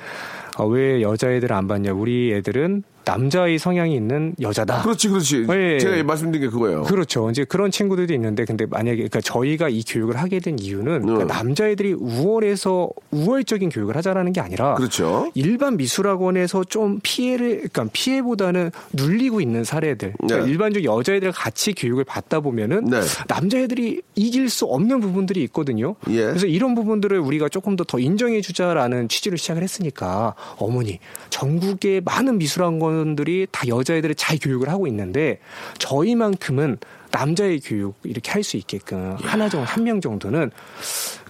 [0.56, 1.92] 아, 왜 여자애들을 안 봤냐?
[1.92, 4.82] 우리 애들은 남자의 성향이 있는 여자다.
[4.82, 5.46] 그렇지, 그렇지.
[5.50, 5.78] 예.
[5.78, 6.82] 제가 말씀드린 게 그거예요.
[6.82, 7.30] 그렇죠.
[7.30, 11.26] 이제 그런 친구들도 있는데, 근데 만약에, 그러니까 저희가 이 교육을 하게 된 이유는 그러니까 음.
[11.26, 15.30] 남자애들이 우월해서 우월적인 교육을 하자라는 게 아니라 그렇죠.
[15.34, 20.14] 일반 미술학원에서 좀 피해를, 그러니까 피해보다는 눌리고 있는 사례들.
[20.18, 20.50] 그러니까 네.
[20.50, 23.00] 일반적 여자애들 같이 교육을 받다 보면은 네.
[23.28, 25.96] 남자애들이 이길 수 없는 부분들이 있거든요.
[26.10, 26.24] 예.
[26.24, 30.98] 그래서 이런 부분들을 우리가 조금 더더 인정해주자라는 취지로 시작을 했으니까 어머니
[31.30, 35.38] 전국의 많은 미술학원 들이 다 여자애들을 잘 교육을 하고 있는데
[35.78, 36.78] 저희만큼은
[37.10, 40.50] 남자의 교육 이렇게 할 수 있게끔 하나 정도 한 명 정도는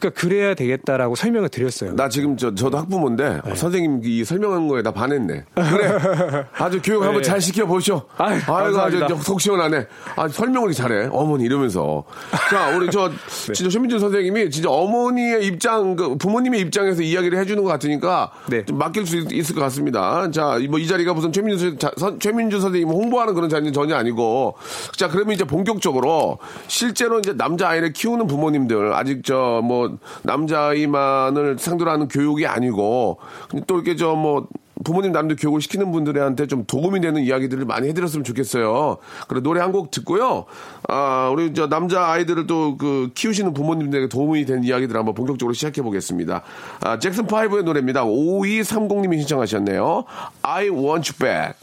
[0.04, 1.94] 그러니까 그래야 되겠다라고 설명을 드렸어요.
[1.96, 3.54] 나 지금 저, 저도 학부모인데 네.
[3.54, 5.44] 선생님 이 설명한 거에 나 반했네.
[5.54, 6.44] 그래.
[6.58, 7.28] 아주 교육 한번 네.
[7.28, 8.02] 잘 시켜 보시오.
[8.18, 9.16] 아유, 아이고, 아주 감사합니다.
[9.22, 9.86] 속 시원하네.
[10.16, 11.08] 아, 설명을 잘해.
[11.10, 12.04] 어머니 이러면서.
[12.50, 13.08] 자, 우리 저,
[13.48, 13.52] 네.
[13.52, 18.64] 진짜 최민준 선생님이 진짜 어머니의 입장, 그 부모님의 입장에서 이야기를 해주는 것 같으니까 네.
[18.64, 20.30] 좀 맡길 수 있- 있을 것 같습니다.
[20.30, 24.54] 자, 뭐 이 자리가 무슨 최민준, 선- 최민준 선생님 홍보하는 그런 자리는 전혀 아니고.
[24.96, 31.90] 자, 그러면 이제 본격적으로 실제로 이제 남자 아이를 키우는 부모님들 아직 저 뭐 남자아이만을 상대로
[31.90, 33.18] 하는 교육이 아니고
[33.66, 34.46] 또 이렇게 저 뭐
[34.84, 38.98] 부모님 남들 교육을 시키는 분들한테 좀 도움이 되는 이야기들을 많이 해드렸으면 좋겠어요.
[39.28, 40.44] 그래 노래 한 곡 듣고요.
[40.88, 45.80] 아 우리 저 남자 아이들을 또 그 키우시는 부모님들에게 도움이 되는 이야기들 한번 본격적으로 시작해
[45.82, 46.42] 보겠습니다.
[46.80, 48.04] 아 잭슨 5의 노래입니다.
[48.04, 50.04] 5230님이 신청하셨네요.
[50.42, 51.54] I want you back.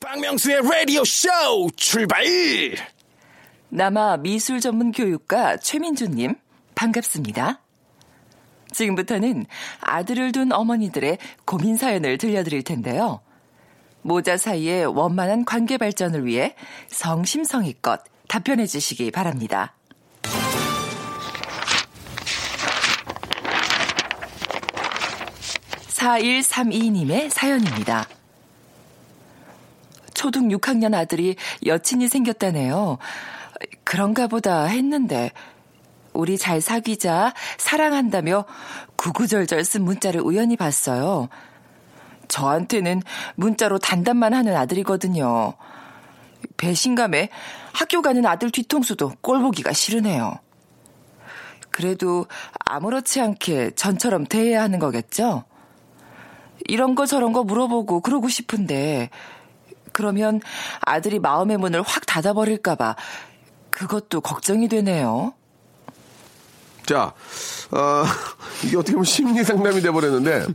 [0.00, 1.28] 박명수의 라디오 쇼
[1.76, 2.22] 출발!
[3.70, 6.34] 남아 미술 전문 교육가 최민주님,
[6.74, 7.60] 반갑습니다.
[8.72, 9.46] 지금부터는
[9.80, 13.20] 아들을 둔 어머니들의 고민 사연을 들려드릴 텐데요.
[14.02, 16.54] 모자 사이의 원만한 관계 발전을 위해
[16.88, 19.74] 성심성의껏 답변해 주시기 바랍니다.
[25.88, 28.08] (4132님의) 사연입니다.
[30.14, 32.98] 초등 6학년 아들이 여친이 생겼다네요.
[33.84, 35.30] 그런가 보다 했는데
[36.20, 38.44] 우리 잘 사귀자 사랑한다며
[38.96, 41.30] 구구절절 쓴 문자를 우연히 봤어요.
[42.28, 43.02] 저한테는
[43.36, 45.54] 문자로 단답만 하는 아들이거든요.
[46.58, 47.30] 배신감에
[47.72, 50.38] 학교 가는 아들 뒤통수도 꼴보기가 싫으네요.
[51.70, 52.26] 그래도
[52.66, 55.44] 아무렇지 않게 전처럼 대해야 하는 거겠죠?
[56.68, 59.08] 이런 거 저런 거 물어보고 그러고 싶은데
[59.92, 60.40] 그러면
[60.82, 62.96] 아들이 마음의 문을 확 닫아버릴까봐
[63.70, 65.32] 그것도 걱정이 되네요.
[66.86, 67.12] 자,
[67.70, 68.04] 어,
[68.64, 70.46] 이게 어떻게 보면 심리 상담이 돼버렸는데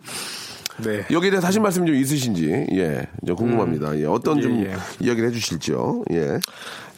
[0.84, 1.06] 네.
[1.10, 3.98] 여기에 대해서 하신 말씀 좀 있으신지 예, 좀 궁금합니다.
[4.00, 4.76] 예, 어떤 예, 좀 예.
[5.00, 6.04] 이야기를 해주실지요.
[6.12, 6.40] 예,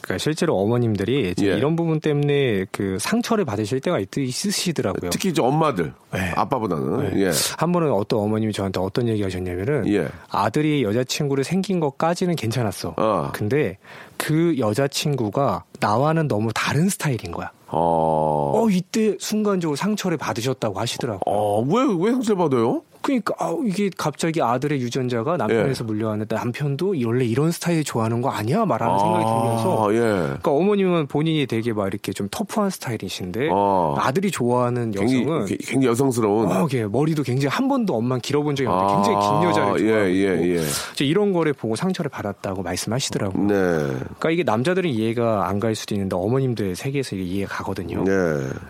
[0.08, 1.46] 그러니까 실제로 어머님들이 예.
[1.46, 5.10] 이런 부분 때문에 그 상처를 받으실 때가 있, 있으시더라고요.
[5.12, 6.32] 특히 이제 엄마들, 네.
[6.36, 7.26] 아빠보다는 네.
[7.26, 10.08] 예, 한 번은 어떤 어머님이 저한테 어떤 얘기 하셨냐면은 예.
[10.30, 12.96] 아들이 여자친구를 생긴 것까지는 괜찮았어.
[12.98, 13.30] 어.
[13.34, 13.78] 근데
[14.18, 17.52] 그 여자친구가 나와는 너무 다른 스타일인 거야.
[17.70, 21.22] 어, 어, 이때 순간적으로 상처를 받으셨다고 하시더라고요.
[21.26, 22.84] 어, 왜, 왜 상처를 받아요?
[23.08, 25.86] 그러니까 아, 이게 갑자기 아들의 유전자가 남편에서 예.
[25.86, 28.66] 물려왔는데 남편도 원래 이런 스타일 좋아하는 거 아니야?
[28.66, 29.98] 말하는 생각이 들면서 아, 예.
[30.00, 33.96] 그러니까 어머님은 본인이 되게 막 이렇게 좀 터프한 스타일이신데 어.
[34.00, 36.52] 아들이 좋아하는 여성은 굉장히, 굉장히 여성스러운.
[36.52, 39.82] 어, 예, 머리도 굉장히 한 번도 엄마 길어본 적이 없는데 굉장히 긴 아, 여자를 좋아하고
[39.82, 40.64] 예, 예, 예.
[40.94, 43.44] 이제 이런 거를 보고 상처를 받았다고 말씀하시더라고요.
[43.48, 48.04] 네, 그러니까 이게 남자들은 이해가 안 갈 수도 있는데 어머님들 세계에서 이해가 가거든요.
[48.04, 48.12] 네.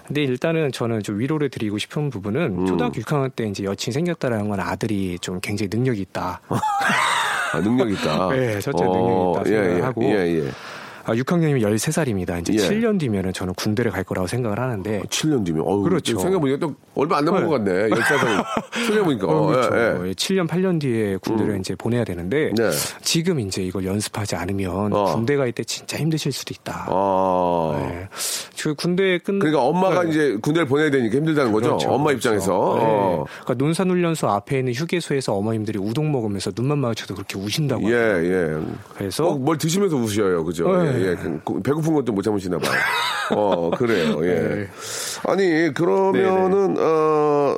[0.07, 2.65] 근데 일단은 저는 좀 위로를 드리고 싶은 부분은 음.
[2.65, 6.41] 초등학교 6학년 때 이제 여친 생겼다 라는 건 아들이 좀 굉장히 능력이 있다.
[7.53, 8.29] 아, 능력 있다.
[8.35, 10.03] 네, 첫째 능력이 있다 예, 생각을 하고.
[10.03, 10.51] 예, 예.
[11.07, 12.39] 아, 6학년이면 13살입니다.
[12.41, 12.57] 이제 예.
[12.57, 16.17] 7년 뒤면은 저는 군대를 갈 거라고 생각을 하는데 7년 뒤면, 어우, 그렇죠.
[16.19, 17.47] 생각해보니까 또 얼마 안 남은 네.
[17.47, 17.89] 것 같네.
[17.89, 18.45] 10살.
[18.87, 19.27] 생각해보니까.
[19.27, 19.75] 어, 어, 그렇죠.
[19.75, 20.13] 예, 예.
[20.13, 22.69] 7년, 8년 뒤에 군대를 이제 보내야 되는데 네.
[23.01, 25.05] 지금 이제 이걸 연습하지 않으면 어.
[25.15, 26.87] 군대 갈 때 진짜 힘드실 수도 있다.
[26.89, 27.79] 아.
[27.79, 28.07] 네.
[28.61, 30.09] 그 군대 끝 그러니까 엄마가 네.
[30.09, 31.69] 이제 군대를 보내야 되니까 힘들다는 거죠.
[31.69, 32.29] 그렇죠, 엄마 그렇죠.
[32.29, 32.51] 입장에서.
[32.51, 32.85] 네.
[32.85, 33.25] 어.
[33.43, 37.89] 그러니까 논산훈련소 앞에 있는 휴게소에서 어머님들이 우동 먹으면서 눈만 마주쳐도 그렇게 우신다고.
[37.89, 37.95] 예.
[37.95, 38.57] 예.
[38.97, 40.43] 그래서 꼭뭘 드시면서 우셔요.
[40.43, 40.83] 그죠?
[40.83, 40.96] 네.
[40.96, 41.15] 예, 예.
[41.45, 42.79] 그, 배고픈 것도 못 참으시나 봐요.
[43.31, 44.25] 어, 그래요.
[44.25, 44.33] 예.
[44.55, 44.67] 네.
[45.25, 46.83] 아니, 그러면은, 어,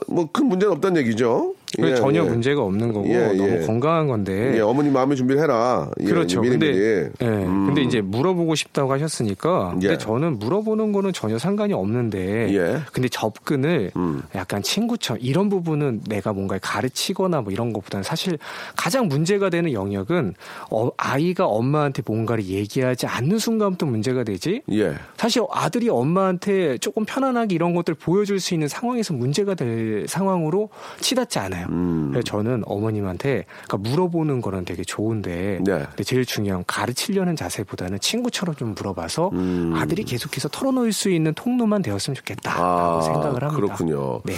[0.07, 1.53] 뭐 큰 문제는 없다는 얘기죠.
[1.77, 2.27] 예, 전혀 예.
[2.27, 3.59] 문제가 없는 거고 예, 너무 예.
[3.59, 4.53] 건강한 건데.
[4.55, 5.89] 예, 어머니 마음의 준비를 해라.
[5.99, 6.41] 예, 그렇죠.
[6.41, 6.79] 미리 근데, 미리.
[6.81, 7.09] 예.
[7.21, 7.67] 음.
[7.67, 9.75] 근데 이제 물어보고 싶다고 하셨으니까.
[9.83, 9.87] 예.
[9.87, 12.55] 근데 저는 물어보는 거는 전혀 상관이 없는데.
[12.55, 12.79] 예.
[12.91, 14.23] 근데 접근을 음.
[14.33, 18.39] 약간 친구처럼 이런 부분은 내가 뭔가를 가르치거나 뭐 이런 것보다는 사실
[18.75, 20.33] 가장 문제가 되는 영역은
[20.71, 24.63] 어, 아이가 엄마한테 뭔가를 얘기하지 않는 순간부터 문제가 되지.
[24.71, 24.95] 예.
[25.17, 31.39] 사실 아들이 엄마한테 조금 편안하게 이런 것들 보여줄 수 있는 상황에서 문제가 될 상황으로 치닫지
[31.39, 31.67] 않아요.
[31.69, 32.09] 음.
[32.11, 35.85] 그래서 저는 어머님한테 그러니까 물어보는 거는 되게 좋은데 네.
[35.89, 39.73] 근데 제일 중요한 건 가르치려는 자세보다는 친구처럼 좀 물어봐서 음.
[39.75, 43.49] 아들이 계속해서 털어놓을 수 있는 통로만 되었으면 좋겠다라고 아, 생각을 합니다.
[43.49, 44.21] 그렇군요.
[44.25, 44.35] 네.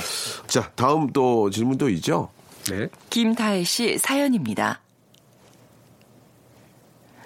[0.48, 2.30] 자, 다음 또 질문 또 있죠?
[2.70, 2.88] 네.
[3.10, 4.82] 김다혜 씨 사연입니다.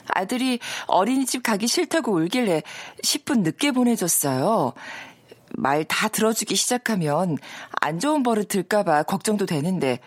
[0.08, 2.62] 아들이 어린이집 가기 싫다고 울길래
[3.04, 4.73] 10분 늦게 보내줬어요.
[5.57, 7.37] 말 다 들어주기 시작하면
[7.81, 9.99] 안 좋은 버릇 들까봐 걱정도 되는데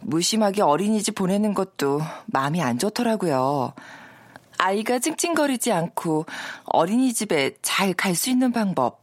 [0.00, 3.72] 무심하게 어린이집 보내는 것도 마음이 안 좋더라고요.
[4.58, 6.26] 아이가 찡찡거리지 않고
[6.64, 9.00] 어린이집에 잘 갈 수 있는 방법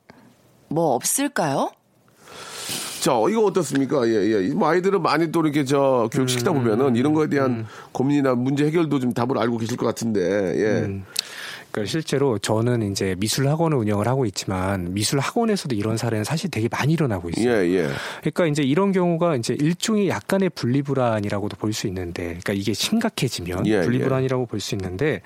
[0.70, 1.72] 뭐 없을까요?
[3.02, 4.08] 자, 이거 어떻습니까?
[4.08, 4.54] 예, 예.
[4.54, 8.66] 뭐 아이들은 많이 또 이렇게 저 교육 시키다 음, 보면은 이런 거에 대한 고민이나 문제
[8.66, 10.86] 해결도 좀 답을 알고 계실 것 같은데, 예.
[10.86, 11.06] 음.
[11.78, 16.68] 그러니까 실제로 저는 이제 미술 학원을 운영을 하고 있지만 미술 학원에서도 이런 사례는 사실 되게
[16.70, 17.50] 많이 일어나고 있어요.
[17.50, 17.90] 예, 예.
[18.22, 23.82] 그러니까 이제 이런 경우가 이제 일종의 약간의 분리불안이라고도 볼 수 있는데, 그러니까 이게 심각해지면 예,
[23.82, 25.22] 분리불안이라고 볼 수 있는데,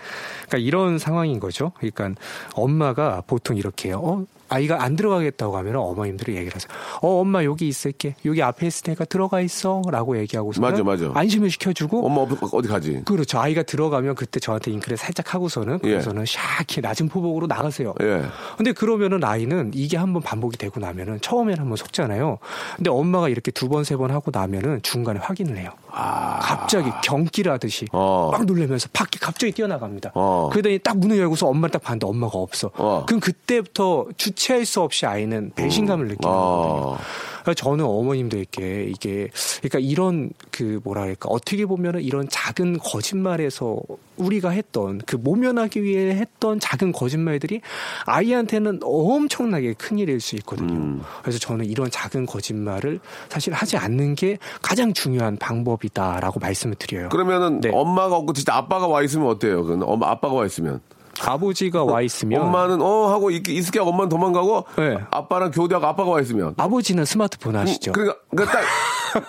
[0.48, 1.72] 그러니까 이런 상황인 거죠.
[1.78, 2.12] 그러니까
[2.54, 3.94] 엄마가 보통 이렇게.
[3.94, 4.26] 어?
[4.52, 6.70] 아이가 안 들어가겠다고 하면 어머님들이 얘기를 하세요.
[7.02, 8.16] 어, 엄마 여기 있을게.
[8.26, 9.82] 여기 앞에 있으니까 들어가 있어.
[9.90, 11.10] 라고 얘기하고서 맞아, 맞아.
[11.14, 13.02] 안심을 시켜주고 엄마 어디- 가지?
[13.06, 13.40] 그렇죠.
[13.40, 15.90] 아이가 들어가면 그때 저한테 잉크를 살짝 하고서는 예.
[15.90, 17.94] 그래서는 샥히 낮은 포복으로 나가세요.
[18.02, 18.24] 예.
[18.58, 22.38] 근데 그러면은 아이는 이게 한번 반복이 되고 나면은 처음에는 한번 속잖아요.
[22.78, 25.70] 근데 엄마가 이렇게 두 번 세 번 하고 나면은 중간에 확인을 해요.
[25.92, 27.98] 갑자기 경기를 하듯이 아.
[27.98, 28.30] 어.
[28.32, 30.12] 막 놀라면서 밖에 갑자기 뛰어나갑니다.
[30.16, 30.50] 어.
[30.52, 32.72] 그러더니 딱 문을 열고서 엄마를 딱 봤는데 엄마가 없어.
[32.76, 33.04] 어.
[33.06, 36.36] 그럼 그때부터 주체할 수 없이 아이는 배신감을 느끼는 아.
[36.38, 36.98] 거거든요.
[37.42, 43.80] 그러니까 저는 어머님들께 이게 그러니까 이런 그 뭐라 할까 어떻게 보면은 이런 작은 거짓말에서
[44.18, 47.62] 우리가 했던 그 모면하기 위해 했던 작은 거짓말들이
[48.06, 50.74] 아이한테는 엄청나게 큰 일일 수 있거든요.
[50.74, 51.02] 음.
[51.22, 53.00] 그래서 저는 이런 작은 거짓말을
[53.30, 57.10] 사실 하지 않는 게 가장 중요한 방법이다라고 말씀을 드려요.
[57.10, 57.72] 그러면은 네.
[57.74, 59.66] 엄마가 없고 진짜 아빠가 와 있으면 어때요?
[59.84, 60.82] 엄마 아빠가 와 있으면
[61.26, 64.98] 아버지가 와 있으면 엄마는 어 하고 있, 있을게 하고 엄마는 도망가고 네.
[65.12, 67.92] 아빠랑 교대하고 아빠가 와 있으면 아버지는 스마트폰 하시죠.
[67.92, 68.66] 그러니까 그러니까 딱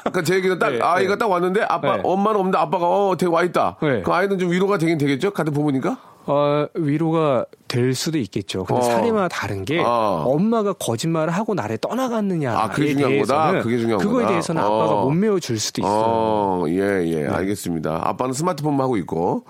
[0.01, 1.19] 그러니까 제 얘기는 딱 네, 아이가 네.
[1.19, 2.03] 딱 왔는데 아빠 네.
[2.05, 3.77] 엄마는 없는데 아빠가 어 되게 와 있다.
[3.83, 4.03] 네.
[4.03, 5.33] 그 아이는 좀 위로가 되긴 되겠죠?
[5.33, 5.99] 같은 부모니까?
[6.27, 8.65] 어, 위로가 될 수도 있겠죠.
[8.65, 8.85] 근데 어.
[8.85, 10.25] 사례마다 다른 게 어.
[10.27, 13.63] 엄마가 거짓말을 하고 나를 떠나갔느냐에 아, 그게 중요한 거다?
[13.63, 14.29] 그게 중요한 그거에 거다?
[14.29, 14.67] 대해서는 어.
[14.67, 15.93] 아빠가 못 메워줄 수도 있어요.
[15.95, 18.01] 어, 예, 예, 알겠습니다.
[18.05, 19.45] 아빠는 스마트폰만 하고 있고,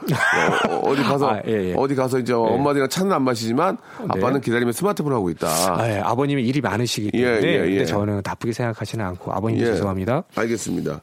[0.82, 1.74] 어, 디 가서, 아, 예, 예.
[1.76, 3.76] 어디 가서 이제 엄마들이랑 차는 안 마시지만,
[4.08, 4.40] 아빠는 네.
[4.40, 5.48] 기다리면 스마트폰 하고 있다.
[5.48, 7.70] 아, 예, 아버님이 일이 많으시기 예, 때문에 예, 예.
[7.70, 9.64] 근데 저는 나쁘게 생각하지는 않고 아버님 예.
[9.66, 10.22] 죄송합니다.
[10.36, 11.00] 알겠습니다.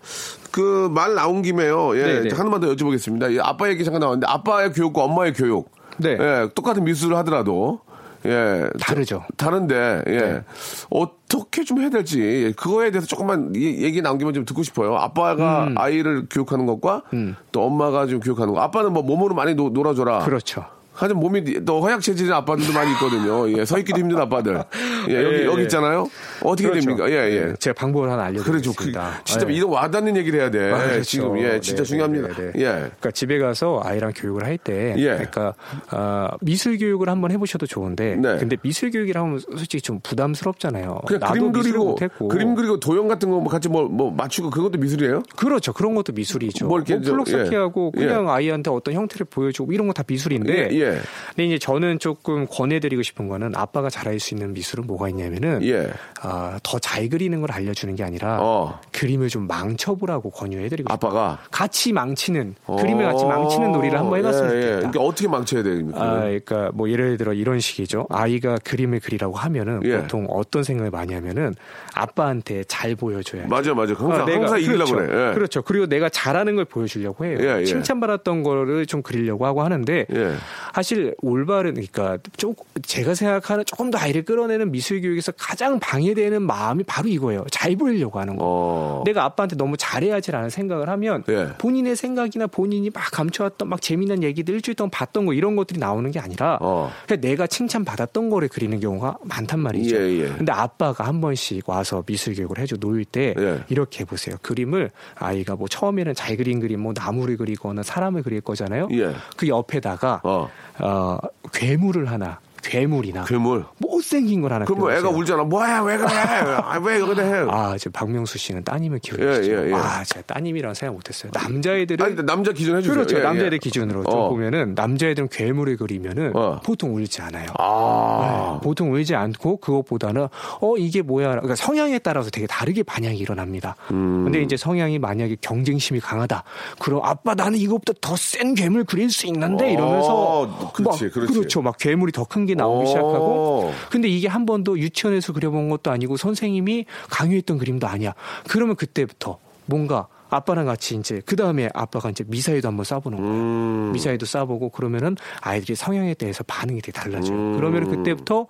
[0.51, 1.97] 그 말 나온 김에요.
[1.97, 2.29] 예, 네, 네.
[2.35, 3.33] 하나만 더 여쭤보겠습니다.
[3.35, 5.69] 예, 아빠 얘기 잠깐 나왔는데 아빠의 교육과 엄마의 교육.
[5.99, 6.17] 네.
[6.19, 7.81] 예, 똑같은 미술을 하더라도
[8.25, 9.23] 예, 다르죠.
[9.37, 10.17] 다 른데 예.
[10.17, 10.43] 네.
[10.89, 14.95] 어떻게 좀 해야 될지 예, 그거에 대해서 조금만 이- 얘기 김에 좀 듣고 싶어요.
[14.95, 15.75] 아빠가 음.
[15.77, 17.03] 아이를 교육하는 것과
[17.51, 18.59] 또 엄마가 좀 교육하는 거.
[18.61, 20.19] 아빠는 뭐 몸으로 많이 노, 놀아줘라.
[20.25, 20.65] 그렇죠.
[20.99, 23.49] 하여튼 몸이 또 허약 체질인 아빠들도 많이 있거든요.
[23.57, 24.63] 예, 서 있기도 힘든 아빠들.
[25.09, 25.63] 예, 여기 예, 여기 예.
[25.63, 26.09] 있잖아요.
[26.43, 26.87] 어떻게 그렇죠.
[26.87, 27.09] 됩니까?
[27.09, 27.53] 예, 예.
[27.57, 29.21] 제가 방법을 하나 그래, 저, 그, 알려드리겠습니다.
[29.23, 29.53] 진짜 예.
[29.53, 30.71] 이런 와닿는 얘기를 해야 돼.
[30.71, 31.03] 아, 그렇죠.
[31.03, 32.27] 지금, 예, 진짜 네, 중요합니다.
[32.27, 32.61] 네, 네, 네.
[32.61, 32.65] 예.
[32.65, 35.09] 그러니까 집에 가서 아이랑 교육을 할 때, 예.
[35.11, 35.53] 그러니까
[35.91, 38.37] 어, 미술 교육을 한번 해보셔도 좋은데, 네.
[38.37, 41.01] 근데 미술 교육이라 하면 솔직히 좀 부담스럽잖아요.
[41.07, 41.95] 그냥 그림 그리고.
[42.29, 45.23] 그림 그리고 도형 같은 거뭐 같이 뭐, 뭐 맞추고 그것도 미술이에요?
[45.35, 45.71] 그렇죠.
[45.71, 46.65] 그런 것도 미술이죠.
[46.67, 48.05] 뭐뭐 이렇게 쌓기하고 예.
[48.05, 51.01] 그냥 아이한테 어떤 형태를 보여주고 이런 거 다 미술인데, 예, 예.
[51.29, 55.89] 근데 이제 저는 조금 권해드리고 싶은 거는 아빠가 잘할 수 있는 미술은 뭐가 있냐면은, 예.
[56.21, 58.79] 아, 더 잘 그리는 걸 알려주는 게 아니라 어.
[58.91, 61.09] 그림을 좀 망쳐보라고 권유해드리고 싶어요.
[61.11, 61.39] 아빠가.
[61.51, 64.61] 같이 망치는 그림을 같이 망치는 놀이를 한번 해봤으면 예, 예.
[64.61, 64.77] 좋겠다.
[64.91, 66.01] 그러니까 어떻게 망쳐야 됩니까?
[66.01, 68.07] 아, 그러니까 뭐 예를 들어 이런 식이죠.
[68.09, 69.97] 아이가 그림을 그리라고 하면은 예.
[69.97, 71.53] 보통 어떤 생각을 많이 하면은
[71.93, 73.47] 아빠한테 잘 보여줘야.
[73.47, 73.93] 맞아, 맞아.
[73.93, 74.95] 항상, 아, 내가- 항상 이기려고 그렇죠.
[75.07, 75.29] 그래.
[75.29, 75.33] 예.
[75.33, 75.61] 그렇죠.
[75.61, 77.37] 그리고 내가 잘하는 걸 보여주려고 해요.
[77.41, 77.65] 예, 예.
[77.65, 80.33] 칭찬받았던 거를 좀 그리려고 하고 하는데 예.
[80.79, 86.83] 사실 올바른 그러니까 좀 제가 생각하는 조금 더 아이를 끌어내는 미술 교육에서 가장 방해되는 마음이
[86.85, 87.45] 바로 이거예요.
[87.51, 88.45] 잘 보이려고 하는 거.
[88.45, 89.03] 어.
[89.05, 91.49] 내가 아빠한테 너무 잘해야지라는 생각을 하면 예.
[91.57, 96.09] 본인의 생각이나 본인이 막 감춰왔던 막 재미난 얘기들 일주일 동안 봤던 거 이런 것들이 나오는
[96.11, 96.89] 게 아니라 어.
[97.05, 99.97] 그냥 내가 칭찬 받았던 거를 그리는 경우가 많단 말이죠.
[99.97, 100.27] 예, 예.
[100.29, 103.59] 근데 아빠가 한 번씩 와서 미술 교육을 해줘 놓을 때 예.
[103.67, 104.37] 이렇게 해보세요.
[104.41, 108.87] 그림을 아이가 뭐 처음에는 잘 그린 그림 뭐 나무를 그리거나 사람을 그릴 거잖아요.
[108.93, 109.13] 예.
[109.35, 110.49] 그 옆에다가 어.
[110.81, 111.17] 어,
[111.53, 113.65] 괴물을 하나 괴물이나 괴물.
[113.79, 115.09] 못생긴 걸 하나 그럼 뭐 애가.
[115.09, 115.43] 울잖아.
[115.43, 116.07] 뭐야, 왜 그래?
[116.09, 117.23] 아, 왜 그래?
[117.23, 117.45] 해?
[117.49, 119.51] 아, 지금 박명수 씨는 따님을 키우고 예, 계시죠.
[119.65, 119.73] 예, 예.
[119.73, 121.31] 아, 제가 따님이랑 생각 못했어요.
[121.33, 122.93] 남자애들은 아니, 근데 남자 기준 해주세요.
[122.95, 123.17] 그렇죠.
[123.19, 123.57] 예, 남자애들 예.
[123.57, 124.29] 기준으로 좀 어.
[124.29, 126.59] 보면은 남자애들은 괴물을 그리면은 어.
[126.63, 127.47] 보통 울지 않아요.
[127.57, 128.53] 아.
[128.59, 130.27] 네, 보통 울지 않고 그것보다는
[130.61, 133.75] 어 이게 뭐야 그러니까 성향에 따라서 되게 다르게 반향이 일어납니다.
[133.91, 134.23] 음.
[134.25, 136.43] 근데 이제 성향이 만약에 경쟁심이 강하다.
[136.79, 141.33] 그럼 아빠 나는 이것보다 더 센 괴물 그릴 수 있는데 이러면서 어, 그렇지, 막, 그렇지.
[141.33, 141.61] 그렇죠.
[141.61, 142.85] 막 괴물이 더 큰게 나오기 어.
[142.87, 148.13] 시작하고 근데 이게 한 번도 유치원에서 그려본 것도 아니고 선생님이 강요했던 그림도 아니야.
[148.47, 153.31] 그러면 그때부터 뭔가 아빠랑 같이 이제 그 다음에 아빠가 이제 미사일도 한번 쏴보는 거예요.
[153.31, 153.91] 음.
[153.93, 157.35] 미사일도 쏴보고 그러면은 아이들이 성향에 대해서 반응이 되게 달라져요.
[157.35, 157.55] 음.
[157.55, 158.47] 그러면 그때부터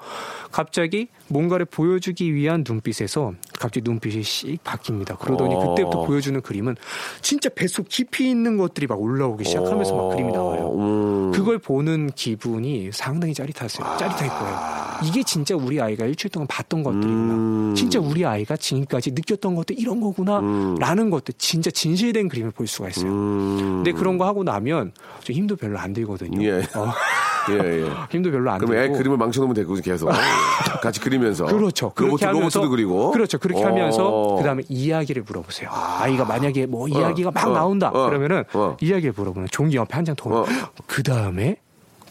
[0.51, 5.17] 갑자기 뭔가를 보여주기 위한 눈빛에서 갑자기 눈빛이 씩 바뀝니다.
[5.19, 5.59] 그러더니 어.
[5.59, 6.75] 그때부터 보여주는 그림은
[7.21, 10.73] 진짜 뱃속 깊이 있는 것들이 막 올라오기 시작하면서 막 그림이 나와요.
[10.77, 11.31] 음.
[11.31, 13.97] 그걸 보는 기분이 상당히 짜릿하세요.
[13.97, 14.79] 짜릿할 거예요.
[15.03, 17.33] 이게 진짜 우리 아이가 일주일 동안 봤던 것들이구나.
[17.33, 17.75] 음.
[17.75, 20.41] 진짜 우리 아이가 지금까지 느꼈던 것들 이런 거구나.
[20.79, 23.11] 라는 것들 진짜 진실된 그림을 볼 수가 있어요.
[23.11, 23.57] 음.
[23.83, 24.91] 근데 그런 거 하고 나면
[25.23, 26.43] 좀 힘도 별로 안 들거든요.
[26.43, 26.59] 예.
[26.75, 26.91] 어,
[27.51, 27.89] 예, 예.
[28.11, 28.97] 힘도 별로 안 그럼 애 들고.
[28.97, 30.09] 그림을 망쳐놓으면 되고 계속
[30.81, 31.85] 같이 그 리면서 그렇죠.
[31.95, 33.37] 로봇 그렇게 하면서 로봇도 그리고 그렇죠.
[33.37, 33.67] 그렇게 어.
[33.67, 35.69] 하면서 그다음에 이야기를 물어보세요.
[35.71, 38.77] 아 이가 만약에 뭐 이야기가 막 어, 나온다 어, 그러면은 어.
[38.81, 40.29] 이야기를 물어보는 종이 옆에 한장 더.
[40.41, 40.45] 어.
[40.87, 41.57] 그다음에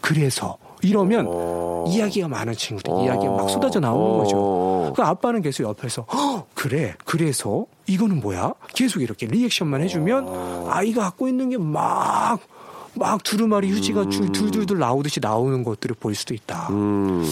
[0.01, 1.85] 그래서 이러면 어.
[1.89, 3.03] 이야기가 많은 친구들 어.
[3.03, 4.17] 이야기가 막 쏟아져 나오는 어.
[4.23, 4.93] 거죠.
[4.95, 8.53] 그 아빠는 계속 옆에서 "헉, 그래 그래서 이거는 뭐야?
[8.73, 10.67] 계속 이렇게 리액션만 해주면 어.
[10.69, 12.39] 아이가 갖고 있는 게막
[12.99, 16.67] 막 두루마리 휴지가 줄 둘둘둘 나오듯이 나오는 것들을 볼 수도 있다.
[16.71, 17.23] 음.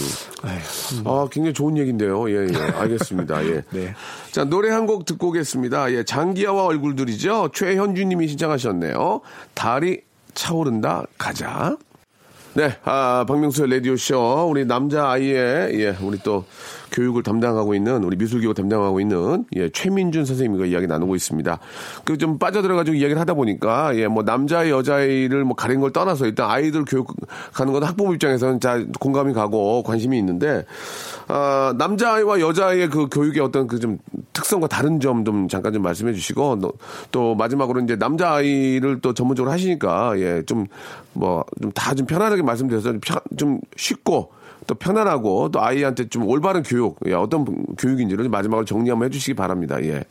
[0.46, 2.30] 에휴, 아, 굉장히 좋은 얘기인데요.
[2.32, 2.58] 예, 예.
[2.58, 3.46] 알겠습니다.
[3.46, 3.62] 예.
[3.72, 3.94] 네.
[4.32, 5.92] 자, 노래 한 곡 듣고 오겠습니다.
[5.92, 7.50] 예, 장기하와 얼굴들이죠.
[7.54, 9.20] 최현주 님이 신청하셨네요.
[9.54, 10.02] 달이
[10.34, 11.76] 차오른다, 가자.
[12.54, 14.48] 네, 아, 박명수의 라디오쇼.
[14.50, 16.46] 우리 남자 아이의, 예, 우리 또
[16.92, 21.60] 교육을 담당하고 있는, 우리 미술교육 담당하고 있는, 예, 최민준 선생님과 이야기 나누고 있습니다.
[22.06, 26.50] 그 좀 빠져들어가지고 이야기를 하다 보니까, 예, 뭐, 남자아이, 여자아이를 뭐 가린 걸 떠나서 일단
[26.50, 27.14] 아이들 교육
[27.54, 30.66] 가는 건 학부모 입장에서는 자, 공감이 가고 관심이 있는데,
[31.28, 34.00] 아, 남자아이와 여자아이의 그 교육의 어떤 그 좀
[34.34, 36.72] 특성과 다른 점 좀 잠깐 좀 말씀해 주시고, 또-
[37.12, 40.66] 또 마지막으로 이제 남자아이를 또 전문적으로 하시니까, 예, 좀
[41.14, 42.94] 뭐, 좀 다좀 편안하게 말씀드려서
[43.38, 44.32] 좀 쉽고,
[44.66, 47.46] 또 편안하고, 또 아이한테 좀 올바른 교육, 예, 어떤
[47.78, 50.04] 교육인지를 좀 마지막으로 정리 한번 해주시기 바랍니다, 예.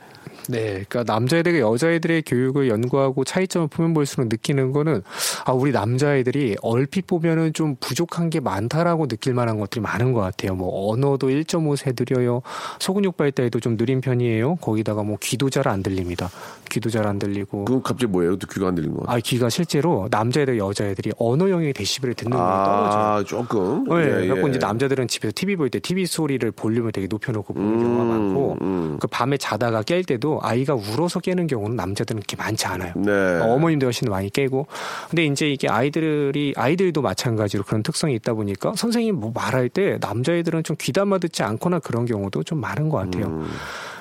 [0.48, 5.02] 네, 그러니까 남자애들과 여자애들의 교육을 연구하고 차이점을 보면 볼수록 느끼는 거는
[5.44, 10.54] 아 우리 남자애들이 얼핏 보면은 좀 부족한 게 많다라고 느낄 만한 것들이 많은 것 같아요.
[10.54, 12.42] 뭐 언어도 1.5세 느려요,
[12.78, 14.56] 소근육 발달도 좀 느린 편이에요.
[14.56, 16.30] 거기다가 뭐 귀도 잘 안 들립니다.
[16.70, 17.64] 귀도 잘 안 들리고.
[17.64, 18.36] 그건 갑자기 뭐예요?
[18.36, 19.02] 또 귀가 안 들리는 거?
[19.06, 23.02] 아 귀가 실제로 남자애들 여자애들이 언어 영역의 데시벨을 듣는 떨어져요.
[23.02, 23.84] 아, 조금.
[23.84, 24.48] 네, 예, 예.
[24.48, 28.56] 이제 남자들은 집에서 TV 볼 때 TV 소리를 볼륨을 되게 높여놓고 보는 경우가 음, 많고,
[28.60, 28.98] 음.
[29.00, 32.92] 그 밤에 자다가 깰 때도 아이가 울어서 깨는 경우는 남자들은 그렇게 많지 않아요.
[32.96, 33.12] 네.
[33.40, 34.66] 어머님들 훨씬 더 많이 깨고,
[35.10, 40.62] 근데 이제 이게 아이들이 아이들도 마찬가지로 그런 특성이 있다 보니까 선생님 뭐 말할 때 남자애들은
[40.62, 43.26] 좀 귀담아 듣지 않거나 그런 경우도 좀 많은 것 같아요.
[43.26, 43.46] 음.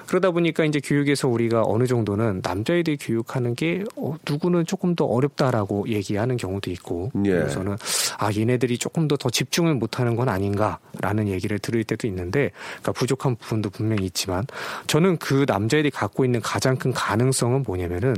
[0.07, 5.89] 그러다 보니까 이제 교육에서 우리가 어느 정도는 남자애들 교육하는 게 어, 누구는 조금 더 어렵다라고
[5.89, 7.31] 얘기하는 경우도 있고 예.
[7.31, 7.75] 그래서는
[8.17, 13.35] 아 얘네들이 조금 더 더 집중을 못하는 건 아닌가라는 얘기를 들을 때도 있는데 그러니까 부족한
[13.37, 14.45] 부분도 분명히 있지만
[14.87, 18.15] 저는 그 남자애들이 갖고 있는 가장 큰 가능성은 뭐냐면은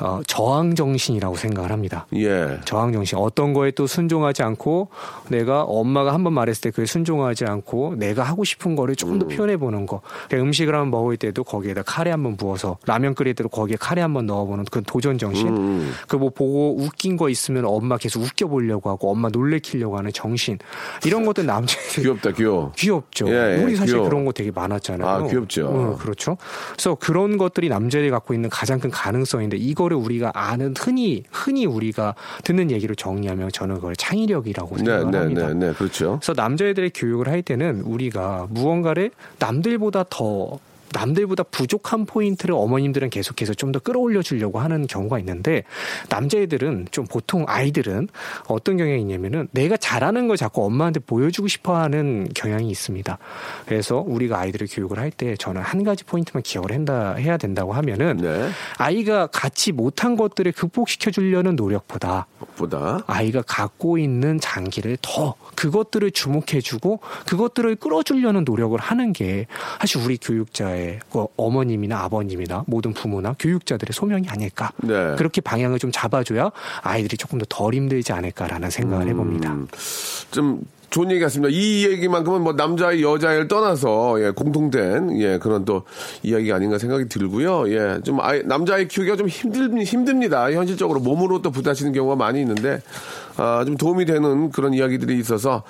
[0.00, 2.06] 어, 저항 정신이라고 생각을 합니다.
[2.14, 2.58] 예.
[2.64, 4.88] 저항 정신 어떤 거에 또 순종하지 않고
[5.28, 9.26] 내가 엄마가 한 번 말했을 때 그에 순종하지 않고 내가 하고 싶은 거를 조금 더
[9.26, 13.76] 표현해 보는 거 음식을 한번 먹을 때도 거기에다 카레 한번 부어서 라면 끓일 때도 거기에
[13.78, 15.92] 카레 한번 넣어보는 그 도전 정신 음.
[16.08, 20.58] 그뭐 보고 웃긴 거 있으면 엄마 계속 웃겨 보려고 하고 엄마 놀래키려고 하는 정신
[21.04, 22.72] 이런 것들 남자들 귀엽다, 귀여워.
[22.76, 23.28] 귀엽죠.
[23.28, 24.08] 예, 예, 우리 사실 귀여워.
[24.08, 25.08] 그런 거 되게 많았잖아요.
[25.08, 25.66] 아, 귀엽죠.
[25.66, 26.36] 어, 그렇죠.
[26.72, 31.66] 그래서 그런 것들이 남자들이 갖고 있는 가장 큰 가능성인데 이거 를 우리가 아는 흔히 흔히
[31.66, 35.48] 우리가 듣는 얘기로 정리하면 저는 그걸 창의력이라고 네, 생각을 네, 합니다.
[35.48, 36.18] 네, 네, 그렇죠.
[36.20, 40.58] 그래서 남자애들의 교육을 할 때는 우리가 무언가를 남들보다 더
[40.92, 45.62] 남들보다 부족한 포인트를 어머님들은 계속해서 좀 더 끌어올려 주려고 하는 경우가 있는데
[46.08, 48.08] 남자애들은 좀 보통 아이들은
[48.46, 53.18] 어떤 경향이 있냐면은 내가 잘하는 걸 자꾸 엄마한테 보여주고 싶어 하는 경향이 있습니다.
[53.66, 58.16] 그래서 우리가 아이들을 교육을 할 때 저는 한 가지 포인트만 기억을 한다, 해야 된다고 하면은
[58.18, 58.48] 네.
[58.78, 63.02] 아이가 갖지 못한 것들을 극복시켜 주려는 노력보다 보다.
[63.06, 69.46] 아이가 갖고 있는 장기를 더 그것들을 주목해 주고 그것들을 끌어주려는 노력을 하는 게
[69.80, 70.77] 사실 우리 교육자의
[71.10, 74.70] 그 어머님이나 아버님이나 모든 부모나 교육자들의 소명이 아닐까.
[74.78, 75.14] 네.
[75.16, 76.50] 그렇게 방향을 좀 잡아줘야
[76.82, 79.52] 아이들이 조금 더 덜 힘들지 않을까라는 생각을 해봅니다.
[79.52, 79.66] 음,
[80.30, 81.50] 좀 좋은 얘기 같습니다.
[81.52, 85.82] 이 얘기만큼은 뭐 남자의 여자를 떠나서 예, 공통된 예, 그런 또
[86.22, 87.70] 이야기가 아닌가 생각이 들고요.
[87.70, 90.50] 예, 좀 아이, 남자의 키우기가 좀 힘들 힘듭니다.
[90.52, 92.80] 현실적으로 몸으로 또 부딪히는 경우가 많이 있는데
[93.36, 95.62] 아, 좀 도움이 되는 그런 이야기들이 있어서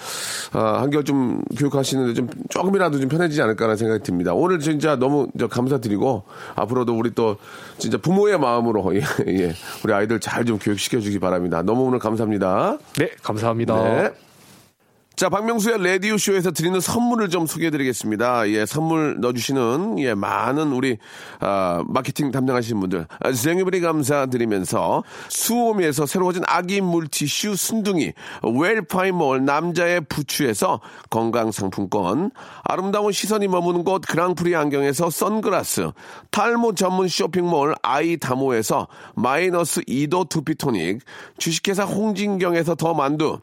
[0.52, 4.32] 아, 한결 좀 교육하시는데 좀 조금이라도 좀 편해지지 않을까라는 생각이 듭니다.
[4.34, 6.22] 오늘 진짜 너무 저 감사드리고
[6.54, 7.36] 앞으로도 우리 또
[7.76, 9.52] 진짜 부모의 마음으로 예, 예,
[9.84, 11.60] 우리 아이들 잘 좀 교육시켜 주기 바랍니다.
[11.62, 12.78] 너무 오늘 감사합니다.
[12.96, 13.74] 네, 감사합니다.
[13.82, 14.27] 네.
[15.18, 18.48] 자, 박명수의 라디오쇼에서 드리는 선물을 좀 소개해 드리겠습니다.
[18.50, 20.96] 예, 선물 넣어주시는, 예, 많은 우리,
[21.40, 28.12] 아, 마케팅 담당하시는 분들, 아, 생일버리 감사드리면서 수오미에서 새로워진 아기 물티슈 순둥이,
[28.44, 32.30] 웰파이몰 남자의 부추에서 건강상품권,
[32.62, 35.90] 아름다운 시선이 머무는 곳 그랑프리 안경에서 선글라스,
[36.30, 41.00] 탈모 전문 쇼핑몰 아이다모에서 마이너스 2도 두피토닉,
[41.38, 43.40] 주식회사 홍진경에서 더 만두,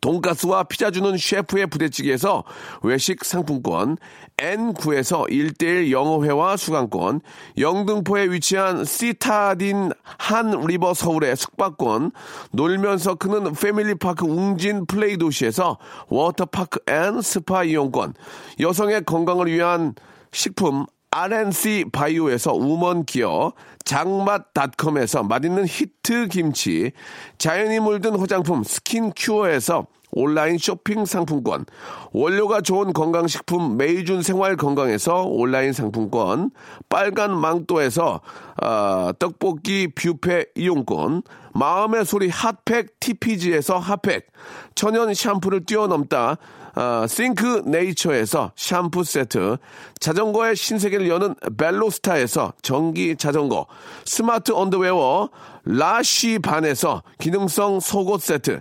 [0.00, 2.44] 돈가스와 피자 주는 셰프의 부대찌개에서
[2.82, 3.96] 외식 상품권,
[4.36, 7.20] N9에서 1대1 영어회화 수강권,
[7.58, 12.12] 영등포에 위치한 시타딘 한 리버 서울의 숙박권,
[12.52, 18.14] 놀면서 크는 패밀리파크 웅진 플레이 도시에서 워터파크 and 스파 이용권,
[18.60, 19.94] 여성의 건강을 위한
[20.32, 23.52] 식품 RNC 바이오에서 우먼 기어,
[23.84, 26.90] 장맛닷컴에서 맛있는 히트 김치,
[27.38, 31.66] 자연이 물든 화장품 스킨 큐어에서 온라인 쇼핑 상품권,
[32.12, 36.50] 원료가 좋은 건강식품 메이준 생활 건강에서 온라인 상품권,
[36.88, 38.20] 빨간 망토에서
[38.60, 41.22] 아, 떡볶이 뷔페 이용권,
[41.52, 44.26] 마음의 소리 핫팩 TPG에서 핫팩,
[44.74, 46.38] 천연 샴푸를 뛰어넘다
[46.74, 49.58] 아, 싱크 네이처에서 샴푸 세트,
[50.00, 53.66] 자전거의 신세계를 여는 벨로스타에서 전기 자전거,
[54.04, 55.28] 스마트 언더웨어
[55.64, 58.60] 라쉬 반에서 기능성 속옷 세트,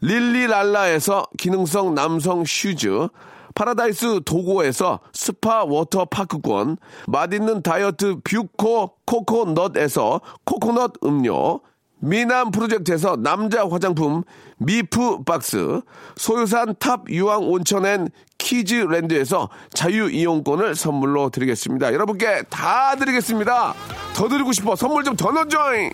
[0.00, 3.08] 릴리랄라에서 기능성 남성 슈즈,
[3.54, 11.60] 파라다이스 도고에서 스파 워터파크권, 맛있는 다이어트 뷰코 코코넛에서 코코넛 음료,
[11.98, 14.22] 미남 프로젝트에서 남자 화장품
[14.58, 15.80] 미프 박스,
[16.16, 21.92] 소요산 탑 유황 온천엔 키즈랜드에서 자유 이용권을 선물로 드리겠습니다.
[21.92, 23.74] 여러분께 다 드리겠습니다.
[24.14, 25.90] 더 드리고 싶어 선물 좀 더 넣어줘잉.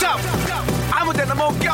[0.00, 0.18] 짭!
[0.92, 1.72] 아무 데나 못 껴!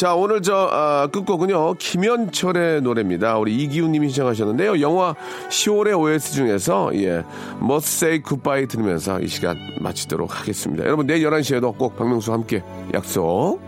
[0.00, 3.36] 자, 오늘 저, 아, 끝곡은요, 김현철의 노래입니다.
[3.36, 4.80] 우리 이기훈 님이 신청하셨는데요.
[4.80, 5.14] 영화
[5.50, 7.22] 10월의 OS 중에서, 예,
[7.62, 10.86] Must Say Goodbye 들으면서 이 시간 마치도록 하겠습니다.
[10.86, 12.62] 여러분, 내일 11시에도 꼭 박명수와 함께
[12.94, 13.60] 약속.